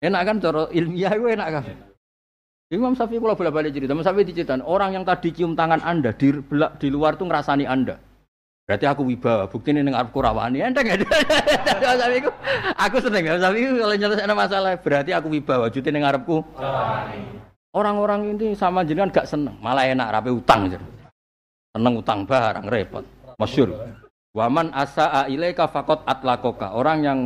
[0.01, 1.65] Enak kan cara ilmiah gue enak kan.
[2.69, 6.13] Imam Syafi'i kalau bolak balik cerita, Imam Syafi'i diceritakan orang yang tadi cium tangan anda
[6.13, 6.37] di,
[6.77, 7.97] di luar tuh ngerasani anda.
[8.69, 10.61] Berarti aku wibawa, bukti ini dengar kurawani.
[10.61, 11.09] Anda nggak ada.
[12.85, 13.41] aku seneng.
[13.41, 15.73] Syafi'i kalau nyelesaikan masalah, berarti aku wibawa.
[15.73, 16.45] Juti dengar aku.
[17.79, 20.83] Orang-orang ini sama jenengan gak seneng, malah enak rapi utang jadi.
[21.71, 23.07] Seneng utang barang repot.
[23.39, 23.71] Masyur.
[24.35, 26.75] Waman asa ilaika fakot atlakoka.
[26.75, 27.19] Orang yang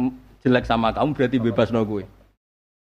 [0.44, 2.04] jelek sama kamu berarti bebas no gue.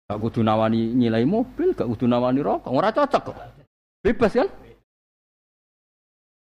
[0.06, 2.70] Gak kudu nawani nilai mobil, gak kudu nawani rokok.
[2.70, 3.38] Ora cocok kok.
[3.98, 4.46] Bebas kan?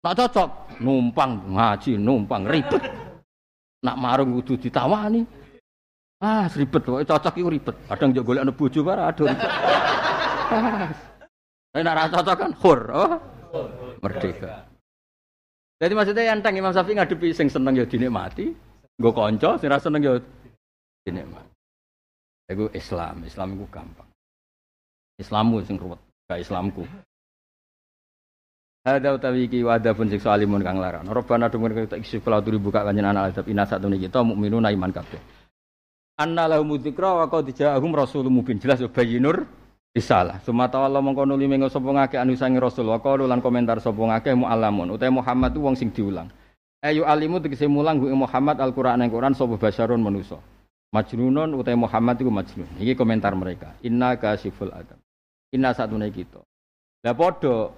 [0.04, 0.48] Nak cocok,
[0.84, 2.84] numpang ngaji, numpang ribet.
[3.80, 5.24] Nak marung kudu ditawani.
[6.20, 7.00] Ah, ribet kok.
[7.00, 7.76] Cocok itu ribet.
[7.88, 9.48] Kadang juga golek anak bojo bara, aduh ribet.
[11.74, 13.12] Nek ora cocok kan hur, oh?
[13.98, 14.62] Merdeka.
[15.82, 18.54] Jadi maksudnya enteng Imam Syafi'i ngadepi sing seneng ya dinikmati,
[18.94, 20.14] nggo kanca sing ra seneng ya
[21.02, 21.50] dinikmati.
[22.54, 24.06] Iku Islam, Islam iku gampang.
[25.18, 25.98] Islammu sing ruwet,
[26.30, 26.86] gak Islamku.
[28.84, 31.08] Ada utawi iki pun siksa alimun kang larang.
[31.08, 34.92] Robbana dumur kita isi kula turi buka kanjen anak azab ina satu kita mukminuna iman
[34.92, 35.16] kabeh.
[36.20, 39.48] Anna lahum dzikra wa qad ja'ahum rasulun mubin jelas bayinur
[39.94, 40.42] risalah.
[40.42, 41.88] Sumata Allah mongko nuli mengo sapa
[42.18, 45.94] anu sangi rasul wa qalu lan komentar sapa ngake muallamun utai Muhammad tu wong sing
[45.94, 46.28] diulang.
[46.84, 50.36] Ayu alimu tegese mulang gue Muhammad Al-Qur'an yang Qur'an sapa basyarun manusa.
[50.92, 52.68] Majnunun utai Muhammad iku majnun.
[52.76, 53.72] Iki komentar mereka.
[53.80, 55.00] Inna kasiful adam.
[55.54, 56.44] Inna satune kita.
[57.02, 57.72] Lah padha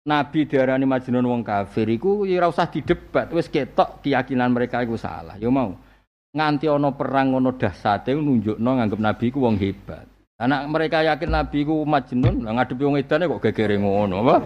[0.00, 4.96] Nabi diarani majnun wong kafir iku ya ora usah didebat, wis ketok keyakinan mereka iku
[4.96, 5.36] salah.
[5.36, 5.76] Ya mau.
[6.32, 10.08] Nganti ana perang ngono dahsate nunjukno nganggep Nabi iku wong hebat.
[10.40, 14.36] Anak mereka yakin Nabi ku majnun, lah ngadepi wong edane kok gegere ngono, apa?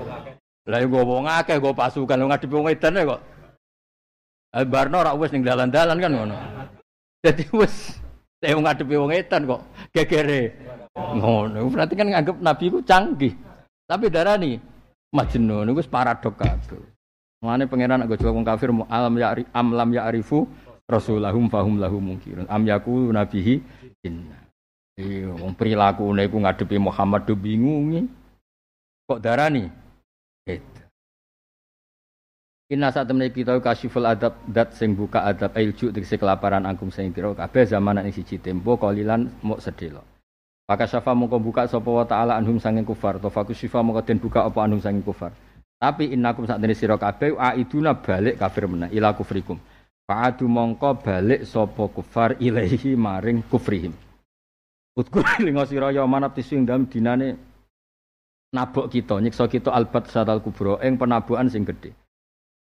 [0.67, 3.21] Lah yo wong akeh go pasukan lo ngadepi wong edane kok.
[4.67, 6.37] Barno ora wis ning dalan-dalan kan ngono.
[7.23, 7.99] Dadi wis
[8.43, 9.63] saya ngadepi wong edan kok
[9.95, 10.55] gegere
[10.95, 11.63] ngono.
[11.71, 13.35] Berarti kan nganggep Nabi ku canggih.
[13.87, 14.59] Tapi darani
[15.15, 16.83] majnun niku paradok kabeh.
[17.43, 19.91] Mane pangeran nek gojo wong kafir alam ya am lam
[20.85, 22.45] rasulahum fahum lahu mungkirun.
[22.51, 23.63] Am yaku nabihi
[24.05, 24.44] inna.
[24.95, 28.07] Iya, wong prilakune ngadepi Muhammad do bingung.
[29.11, 29.67] Kok darani?
[30.47, 30.85] Itu.
[32.73, 37.13] Inna saat temen kita kasiful adab dat sing buka adab ilju tegese kelaparan angkum sing
[37.13, 40.01] kira kabeh zaman ing siji tempo kalilan mok sedelo.
[40.65, 44.17] Maka syafa mongko buka sapa wa taala anhum sanging kufar, to fakus syifa mongko den
[44.17, 45.37] buka apa anhum sanging kufar.
[45.77, 49.61] Tapi innakum sak dene sira kabeh aiduna balik kafir meneh ila kufrikum.
[50.09, 53.93] Fa'adu mongko balik sapa kufar ilaihi maring kufrihim.
[54.95, 57.35] Utkur linga sira ya manap tising dalam dinane
[58.55, 61.91] nabok kita, nyiksa kita albat satal kubro ing penabukan sing gedhe.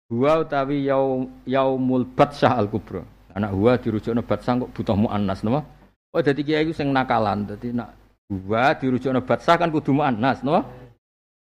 [0.09, 3.05] Huwa utawi yau yaumul batsyah al kubro.
[3.33, 5.65] Anak huwa dirujukno batsah kok butuh muannas napa?
[6.13, 7.49] Oh dadi kiai iku sing nakalan.
[7.49, 7.97] Dadi nak
[8.29, 10.69] buah dirujukno batsah kan kudu muannas, napa?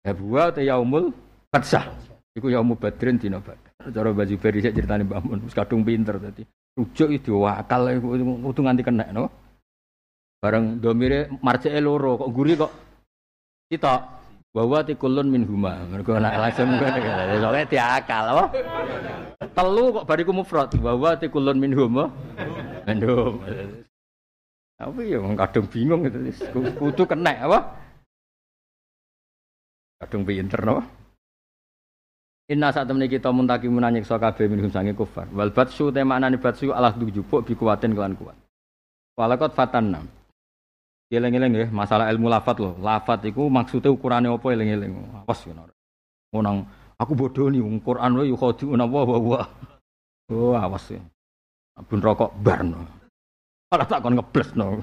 [0.04, 1.12] Ya buah te yaumul
[1.52, 1.88] batsah.
[2.32, 3.92] Iku yaumul badrin dina badar.
[3.92, 6.48] Cara baju beri ceritane Mbah Mun wis kadung pinter dadi.
[6.80, 8.16] Rujuk itu wakal iku
[8.52, 9.28] kudu nganti kena no.
[10.42, 12.74] Bareng domire marjeke loro kok guri kok
[13.70, 14.10] kita
[14.50, 15.86] bahwa tikulun min huma.
[15.86, 18.46] Mergo nek langsung ngene soalnya diakal apa?
[19.54, 22.10] Telu kok bariku mufrad bahwa tikulun min huma.
[22.90, 23.38] Mendum.
[24.82, 26.18] Apa ya kadung bingung itu.
[26.74, 27.78] Kudu kena apa?
[30.02, 30.82] Kadung pinter no.
[32.50, 35.30] Inna saat temen kita muntaki munanyik so kabeh minhum sange kufar.
[35.38, 38.36] Wal batsu te maknane batsu Allah jupuk bi kuwatin kelan kuat.
[39.16, 40.02] Walakot fatanna.
[41.12, 42.80] Eleng-eleng ya, masalah ilmu lafat loh.
[42.80, 44.96] Lafat itu maksudnya ukurannya apa eleng-eleng.
[45.28, 45.68] Awas ngono.
[46.32, 46.64] Ngonang
[46.96, 49.42] aku bodoh nih Quran wae yukhadi'una wa wa.
[50.32, 51.04] Oh, awas ya.
[51.84, 52.88] Bun rokok barno.
[53.68, 54.80] Malah tak kon ngeblesno.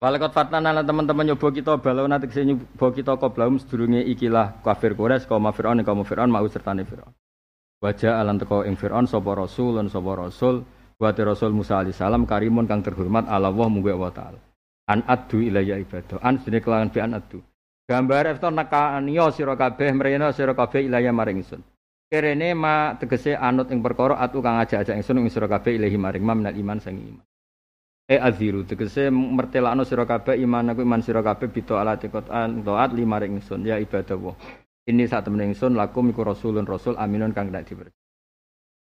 [0.00, 4.64] Walakot fatana lan teman-teman nyoba kita balau nanti ke sini nyoba kita belum sedurunge ikilah
[4.64, 7.12] kafir Quraisy kaum Fir'aun kaum Fir'aun mau sertane Fir'aun.
[7.84, 10.64] Wajah alam teko ing sapa rasul lan sapa rasul
[10.96, 14.40] wa rasul Musa alaihi salam karimun kang terhormat Allah munggu wa taala.
[14.90, 16.18] An adu ilayya ibadah.
[16.18, 17.38] An sedene kelawan bi an adu.
[17.86, 21.62] Gambar efto nakaniyo sira kabeh mrene sira kabeh ilayya maring ingsun.
[22.10, 26.26] Kerene ma tegese anut ing perkara atu kang ajak-ajak ingsun ing sira kabeh ilahi maring
[26.26, 27.22] iman sang iman.
[28.10, 32.90] E aziru tegese mertelakno sira kabeh iman aku iman sira kabeh bito ala an taat
[32.98, 34.34] lima ring ingsun ya ibadah.
[34.90, 37.94] Ini saat temen ingsun lakum iku rasulun rasul aminun kang dak diber.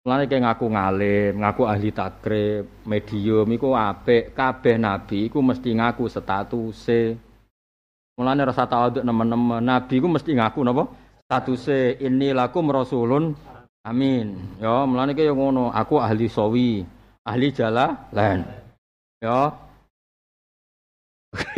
[0.10, 6.10] Mulane kayak ngaku ngalim, ngaku ahli takrib, medium iku apik, kabeh nabi iku mesti ngaku
[6.10, 7.14] statuse.
[8.18, 10.89] Mulane rasa tawaduk nemen-nemen, nabi iku mesti ngaku napa?
[11.30, 13.38] Statuse ini lakum rasulun
[13.86, 14.57] amin.
[14.57, 16.82] Ya, mulane kaya ngono, aku ahli sawi,
[17.22, 18.41] ahli jalan.
[19.22, 19.53] Ya.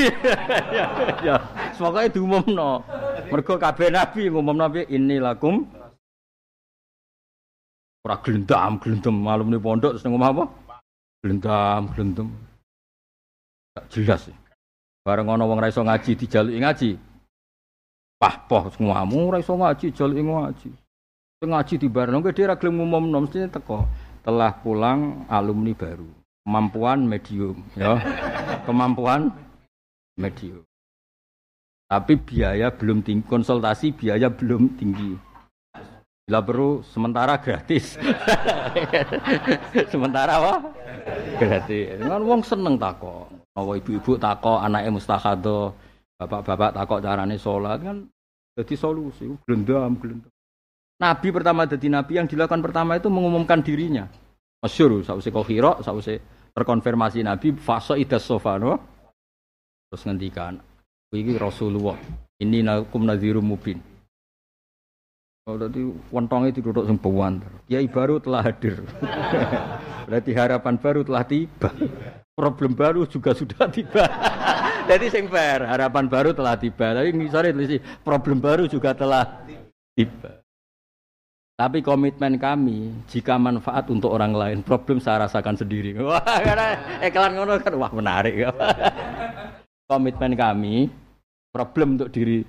[0.75, 0.85] ya,
[1.23, 1.35] ya.
[1.71, 2.83] Semoga itu umumno.
[3.31, 5.63] Mergo kabeh nabi ngumumno nabi ini lakum
[8.01, 10.43] ora glendam glendem malum ni pondok terus ngomong apa?
[11.21, 12.27] Glendam glendem.
[13.77, 14.35] Gak jelas sih.
[15.01, 16.89] Bareng ana wong ra iso ngaji dijaluki ngaji.
[18.21, 20.69] Pah poh semuamu ra iso ngaji jaluki ngaji.
[21.41, 23.85] Ngaji di bareng kowe dhewe ra gelem ngumumno mesti teko.
[24.21, 28.01] Telah pulang alumni baru kemampuan medium ya
[28.65, 29.29] kemampuan
[30.17, 30.65] medium
[31.85, 35.13] tapi biaya belum tinggi konsultasi biaya belum tinggi
[36.27, 37.97] bila perlu sementara gratis
[39.93, 40.53] sementara apa
[41.41, 45.75] gratis kan wong seneng tako oh, ibu-ibu tako anaknya mustahado
[46.21, 47.97] bapak-bapak tako carane sholat kan
[48.55, 50.31] jadi solusi gelendam gelendam
[51.01, 54.05] Nabi pertama jadi nabi yang dilakukan pertama itu mengumumkan dirinya.
[54.61, 56.21] Masyur, sausé kohiro, sausé
[56.53, 58.77] terkonfirmasi nabi fasa idas sofa no?
[59.89, 60.61] Terus ngendikan,
[61.09, 61.97] ini Rasulullah,
[62.37, 63.81] ini nakum nadhirum mubin.
[65.57, 65.81] Tadi
[66.11, 67.41] wontonge duduk sing bawan.
[67.67, 68.83] Kiai baru telah hadir.
[70.07, 71.69] Berarti harapan baru telah tiba.
[72.35, 74.05] Problem baru juga sudah tiba.
[74.89, 76.95] Jadi sing fair, harapan baru telah tiba.
[76.95, 79.45] Tapi misalnya problem baru juga telah
[79.95, 80.41] tiba.
[81.61, 85.93] Tapi komitmen kami, jika manfaat untuk orang lain, problem saya rasakan sendiri.
[86.01, 86.73] Wah, karena
[87.05, 88.49] iklan ngono kan wah menarik.
[89.85, 90.89] komitmen kami,
[91.53, 92.41] problem untuk diri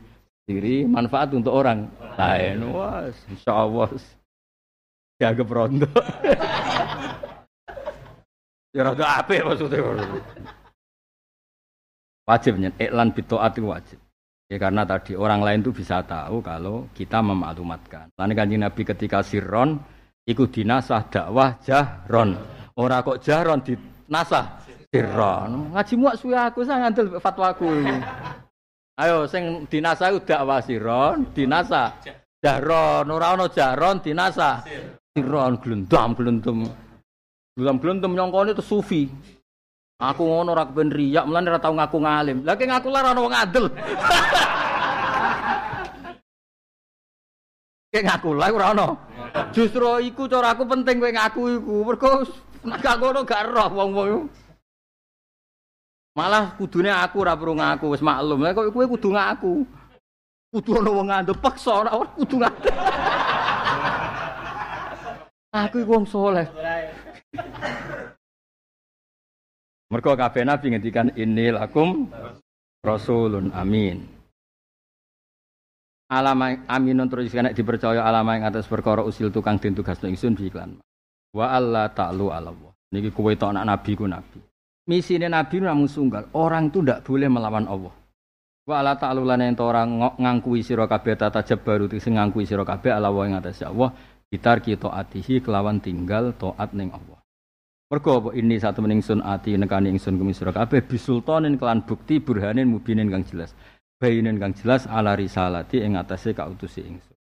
[0.45, 1.86] sendiri, manfaat untuk orang
[2.18, 2.57] lain.
[2.74, 3.88] Wah, insya Allah.
[5.22, 5.86] Ya rondo.
[8.74, 9.78] ya rada apa maksudnya?
[12.26, 13.99] Wajib nyen iklan bitoat itu wajib.
[14.51, 18.11] Ya karena tadi orang lain itu bisa tahu kalau kita memaklumatkan.
[18.18, 19.78] Lalu kanjeng Nabi ketika sirron
[20.26, 22.34] ikut dinasah dakwah jahron.
[22.74, 23.78] Orang kok jahron di
[24.11, 24.59] nasah
[24.90, 25.70] sirron.
[25.70, 27.70] Ngaji muak suwe aku saya ngantel fatwaku.
[29.03, 31.90] Ayo sing dinasah dakwah sirron, dinasah
[32.38, 33.11] jahron.
[33.11, 34.62] Ora ono jahron dinasah
[35.11, 36.70] sirron glendam glendem.
[37.59, 39.11] Glendam glendem nyongkone itu sufi.
[39.98, 42.46] Aku ngono ora kepen riyak, mulane ora tau ngaku ngalim.
[42.46, 43.66] Lah ki ngaku lara ono wong adil.
[47.92, 48.86] Ki ngaku lah ora.
[49.50, 51.74] Justru iku cara aku penting kowe ngaku iku.
[51.90, 52.22] Mergo
[52.62, 54.30] nek ngono gak roh wong-wong.
[56.12, 58.44] Malah kudune aku ora perlu ngaku wis maklum.
[58.44, 59.64] Lah kok kowe kudu ngaku.
[60.52, 62.68] Kudu ono wong ngandel paksa ora kudu ngaku.
[65.52, 66.48] Aku iku wong saleh.
[69.92, 72.08] Mergo kabeh nabi ngendikan ini lakum
[72.80, 74.00] rasulun amin.
[76.08, 80.48] Alama aminun terus kena dipercaya alama yang atas perkara usil tukang den tugas ingsun di
[80.48, 80.80] iklan.
[81.36, 82.72] Wa Allah ta'lu ala Allah.
[82.92, 84.51] Niki kowe tok anak nabi ku nabi.
[84.83, 87.95] Misine nabi namun sunggal, orang itu ndak boleh melawan Allah.
[88.62, 92.95] Wa Allah ta'lu lan ento orang ngangkui sira kabeh tata baru sing ngangkui sira kabeh
[92.95, 93.95] ala wa ing atas Allah.
[94.26, 97.20] Bitar kita atihi kelawan tinggal taat ning Allah.
[97.93, 102.70] Mergo apa ini satu meningsun ati nekani ingsun kumi sira kabeh bisultanin kelan bukti burhanin
[102.70, 103.53] mubinin kang jelas.
[104.01, 107.11] Bayinin kang jelas ala risalati ing atase kautusi ingsun.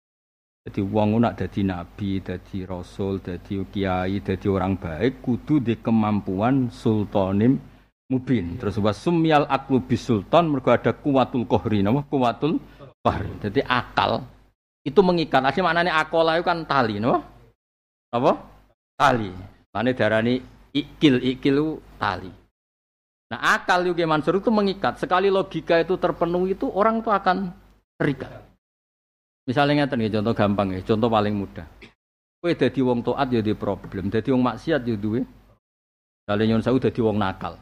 [0.62, 6.70] Jadi wong nak dadi nabi, dadi rasul, dadi kiai, dadi orang baik kudu di kemampuan
[6.70, 7.58] sultanim
[8.06, 8.54] mubin.
[8.62, 12.62] Terus was sumyal aklu bisultan mergo ada kuwatul kohri nama kuwatul
[13.02, 13.32] kohri.
[13.42, 14.22] Jadi akal
[14.86, 15.42] itu mengikat.
[15.42, 17.18] Asli maknanya akola itu kan tali, no?
[18.14, 18.38] Apa?
[18.94, 19.34] Tali.
[19.74, 20.38] Mana darani
[20.70, 22.30] ikil ikil tali.
[23.34, 25.00] Nah akal juga Mansur itu mengikat.
[25.00, 27.50] Sekali logika itu terpenuhi itu orang itu akan
[27.98, 28.51] terikat.
[29.42, 31.66] Misalnya ngeten ya contoh gampang ya, contoh paling mudah.
[32.38, 35.22] Kue jadi wong toat ya di problem, jadi wong maksiat ya duwe.
[36.22, 37.58] Misalnya nyon saya dadi wong nakal.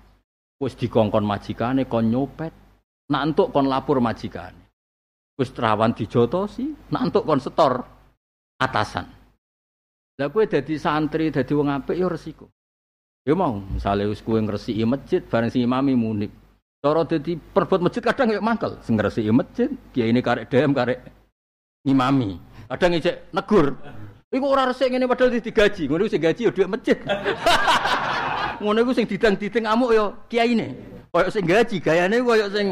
[0.61, 2.53] Wis dikongkon majikane kon nyopet,
[3.09, 4.61] nak entuk kon lapor majikane.
[5.41, 7.81] Wis terawan dijotosi, nak entuk kon setor
[8.61, 9.09] atasan.
[10.21, 12.53] Lah kue dadi santri, dadi wong apik ya resiko.
[13.25, 16.33] Ya mau, misalnya wis kowe ngresiki masjid bareng si imami munib.
[16.81, 21.20] Cara dadi perbuat masjid kadang ya mangkel, sing ngresiki masjid, kiai ini karek dem karek
[21.85, 22.37] imami.
[22.71, 23.75] Kadang ijek negur.
[24.31, 25.91] Iku ora resik ngene padahal digaji.
[25.91, 26.99] Ngono sing gaji ya dhuwit masjid.
[28.63, 30.69] Ngono iku sing didang-diding amuk ya kiyaine.
[31.11, 32.67] Koyok sing gaji gayane koyok sing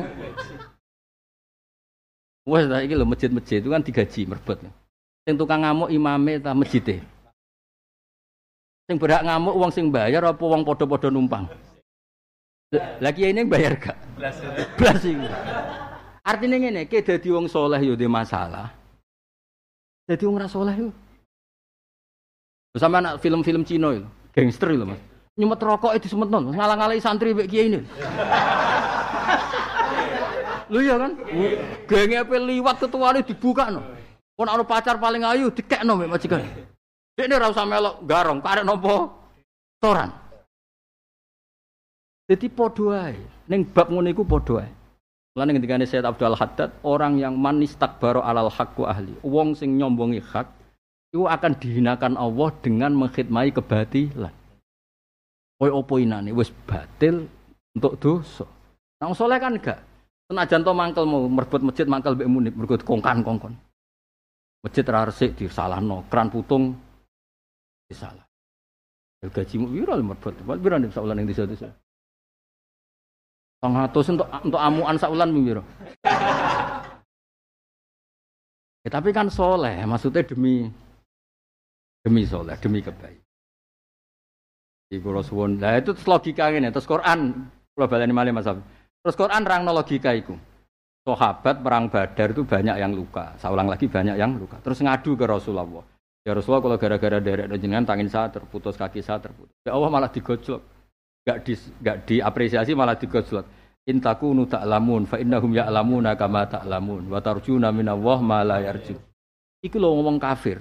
[2.48, 4.56] Wes ta iki lho masjid-masjid itu kan digaji merbot.
[5.26, 7.04] Sing tukang ngamuk imame ta masjide.
[8.88, 11.44] Sing berhak ngamuk uang sing bayar apa uang podo-podo numpang?
[13.04, 13.96] Lagi ini yang bayar gak?
[14.76, 15.28] Belas ini.
[16.24, 18.77] Artinya ini, kayak jadi uang soleh yo masalah.
[20.08, 20.88] Jadi uang soleh yo.
[22.80, 25.00] Sama anak film-film Cina itu, gangster itu mas.
[25.36, 27.80] Nyumet rokok itu semet non, ngalang-ngalai santri bek kiai ini.
[30.72, 31.12] Lu ya kan?
[31.88, 33.82] Gengnya apa liwat ketua ini dibuka no.
[34.38, 36.40] Kon ada pacar paling ayu dikek no mek majikan.
[37.18, 39.10] Ini ora usah melok garong, karek nopo
[39.82, 40.14] toran.
[42.30, 43.18] Jadi podo ae.
[43.50, 44.70] Ning bab ngono iku podo ae.
[45.38, 50.18] Lan ketika Sayyid Abdul Haddad, orang yang manis takbaro alal hakku ahli, wong sing nyombongi
[50.18, 50.50] hak,
[51.14, 54.34] itu akan dihinakan Allah dengan mengkhidmati kebatilan.
[55.58, 57.30] Koy opo inane wis batil
[57.78, 58.46] untuk dosa.
[58.98, 59.78] Nang soleh kan enggak.
[60.28, 63.54] Senajan to mangkel mau merbut masjid mangkel mbek munib mergo kongkan-kongkon.
[64.60, 66.74] Masjid ra resik disalahno, kran putung
[67.94, 68.26] salah.
[69.22, 70.34] Gajimu viral merbot.
[70.34, 71.70] Piro nek saulan ning desa-desa?
[73.58, 75.62] Atus untuk untuk amuan saulan piro?
[78.86, 80.70] ya, tapi kan soleh, maksudnya demi
[82.06, 83.26] demi soleh, demi kebaikan.
[84.88, 85.60] Di kulo suwun.
[85.60, 88.46] Lah itu logika ini, terus Quran kulo baleni malih Mas
[89.02, 90.38] Terus Quran rangno logika iku.
[91.02, 93.32] Sahabat perang Badar itu banyak yang luka.
[93.40, 94.60] Saya ulang lagi banyak yang luka.
[94.60, 95.80] Terus ngadu ke Rasulullah.
[96.20, 99.56] Ya Rasulullah kalau gara-gara derek jenengan tangin saya terputus kaki saya terputus.
[99.64, 100.60] Ya Allah malah digojlok.
[101.28, 101.52] Gak di
[101.84, 103.44] gak diapresiasi malah digojlok.
[103.84, 108.96] Intakunu ta'lamun fa innahum ya'lamuna kama ta'lamun wa tarjuna minallah ma la yarju.
[109.60, 110.56] Iku lho ngomong kafir.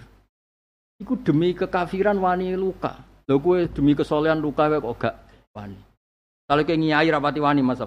[1.00, 3.00] Iku demi kekafiran wani luka.
[3.32, 5.16] Lho kowe demi kesolehan luka kok gak
[5.56, 5.80] wani.
[6.52, 7.80] Kalau kayak ngiyai rapati wani Mas.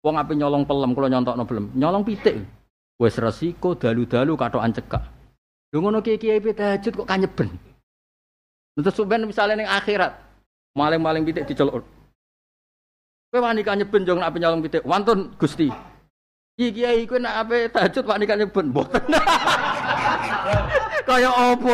[0.00, 1.68] Wong ape nyolong pelem kula nyontokno pelem.
[1.76, 2.40] Nyolong pitik.
[2.96, 5.04] Wis resiko dalu-dalu katokan cekak.
[5.68, 7.52] Lho ngono kiai-kiai tahajud kok kanyeben.
[8.72, 10.16] Terus sampean misalnya ning akhirat,
[10.72, 11.84] maling-maling pitik diceluk.
[13.32, 14.84] Kowe wani kanyeben jong ape nyolong pitik.
[14.84, 15.72] Wonten Gusti.
[16.60, 18.68] Iki kiai kowe nak ape tahajud wani kanyeben.
[18.68, 19.00] Mboten.
[21.08, 21.72] Kaya opo?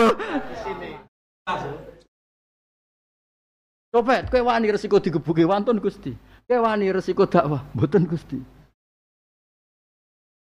[3.90, 6.14] Copet, kowe wani resiko digebuki wonten Gusti.
[6.46, 8.38] Kowe wani resiko dakwah, mboten Gusti.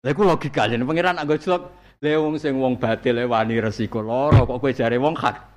[0.06, 4.46] Lha iku logika jeneng pangeran anggo celok Le wong sing wong batil wani resiko lara
[4.46, 5.49] kok kowe jare wong hak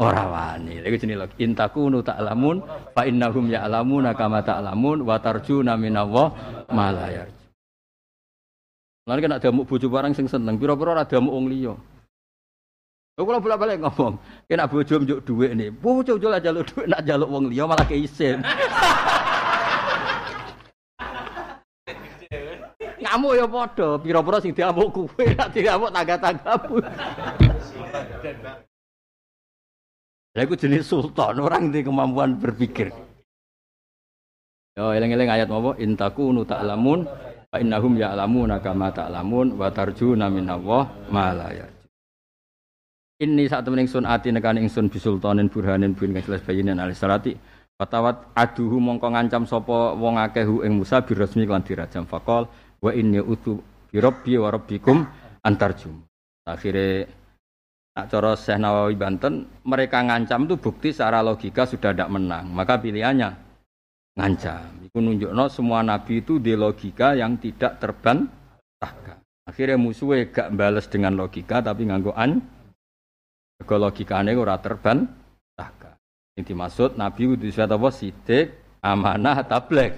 [0.00, 0.80] ora wani.
[0.80, 2.64] Iku jenenge lho intakunu ta'lamun
[2.96, 6.32] fa innahum ya'lamuna kama ta'lamun wa tarjuna minallah
[6.72, 7.44] ma la yarju.
[9.04, 11.74] Lan kena damuk bojo barang sing seneng, pira-pira ora damuk wong liya.
[13.16, 14.16] Lha kula bolak-balik ngomong,
[14.48, 15.68] kena bojo njuk dhuwit nih.
[15.68, 18.40] Bojo njuk jaluk dhuwit nak jaluk wong liya malah keisin.
[23.00, 26.78] ngamuk ya padha, pira-pira sing diamuk kowe, nek diamuk tangga-tanggamu.
[30.30, 32.94] Lha iku jenis sultan, orang di kemampuan berpikir.
[34.78, 35.74] Yo eling-eling ayat apa?
[35.82, 37.02] Intakunu ta'lamun
[37.50, 41.50] fa innahum ya'lamuna kama ta'lamun wa tarjuna minallah ma la
[43.20, 47.34] Ini saat temen ingsun ati nekan ingsun bisultanin burhanin bin jelas bayinin alisalati.
[47.76, 52.48] Fatawat aduhu mongko ngancam sapa wong akeh ing Musa birasmi kan dirajam fakol
[52.80, 55.04] wa inni utu bi rabbi wa rabbikum
[55.44, 56.00] antarjum.
[56.48, 57.04] Akhirnya
[57.94, 62.46] nak cara Syekh Nawawi Banten mereka ngancam itu bukti secara logika sudah tidak menang.
[62.50, 63.30] Maka pilihannya
[64.14, 64.86] ngancam.
[64.86, 69.18] Itu nunjukno semua nabi itu di logika yang tidak terbantahkan.
[69.46, 72.38] Akhirnya musuhnya gak balas dengan logika tapi nganggo an.
[73.60, 75.94] Ke logikanya ora terbantahkan.
[76.38, 77.88] Yang dimaksud nabi itu apa?
[77.92, 78.46] Sidik,
[78.80, 79.92] amanah, tablek.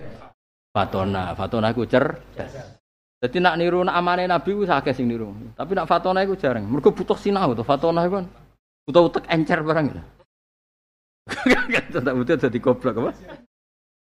[0.72, 2.80] Fatona, Fatona iku cerdas.
[3.22, 5.30] Jadi nak niru nak amane Nabi ku sakit sing niru.
[5.54, 6.66] Tapi nak Fatona iku jarang.
[6.66, 8.26] Mergo butuh sinau to Fatona iku kan.
[8.82, 10.02] Butuh utek encer barang gitu.
[12.02, 13.10] Tak butuh jadi goblok apa?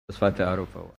[0.06, 0.86] Terus.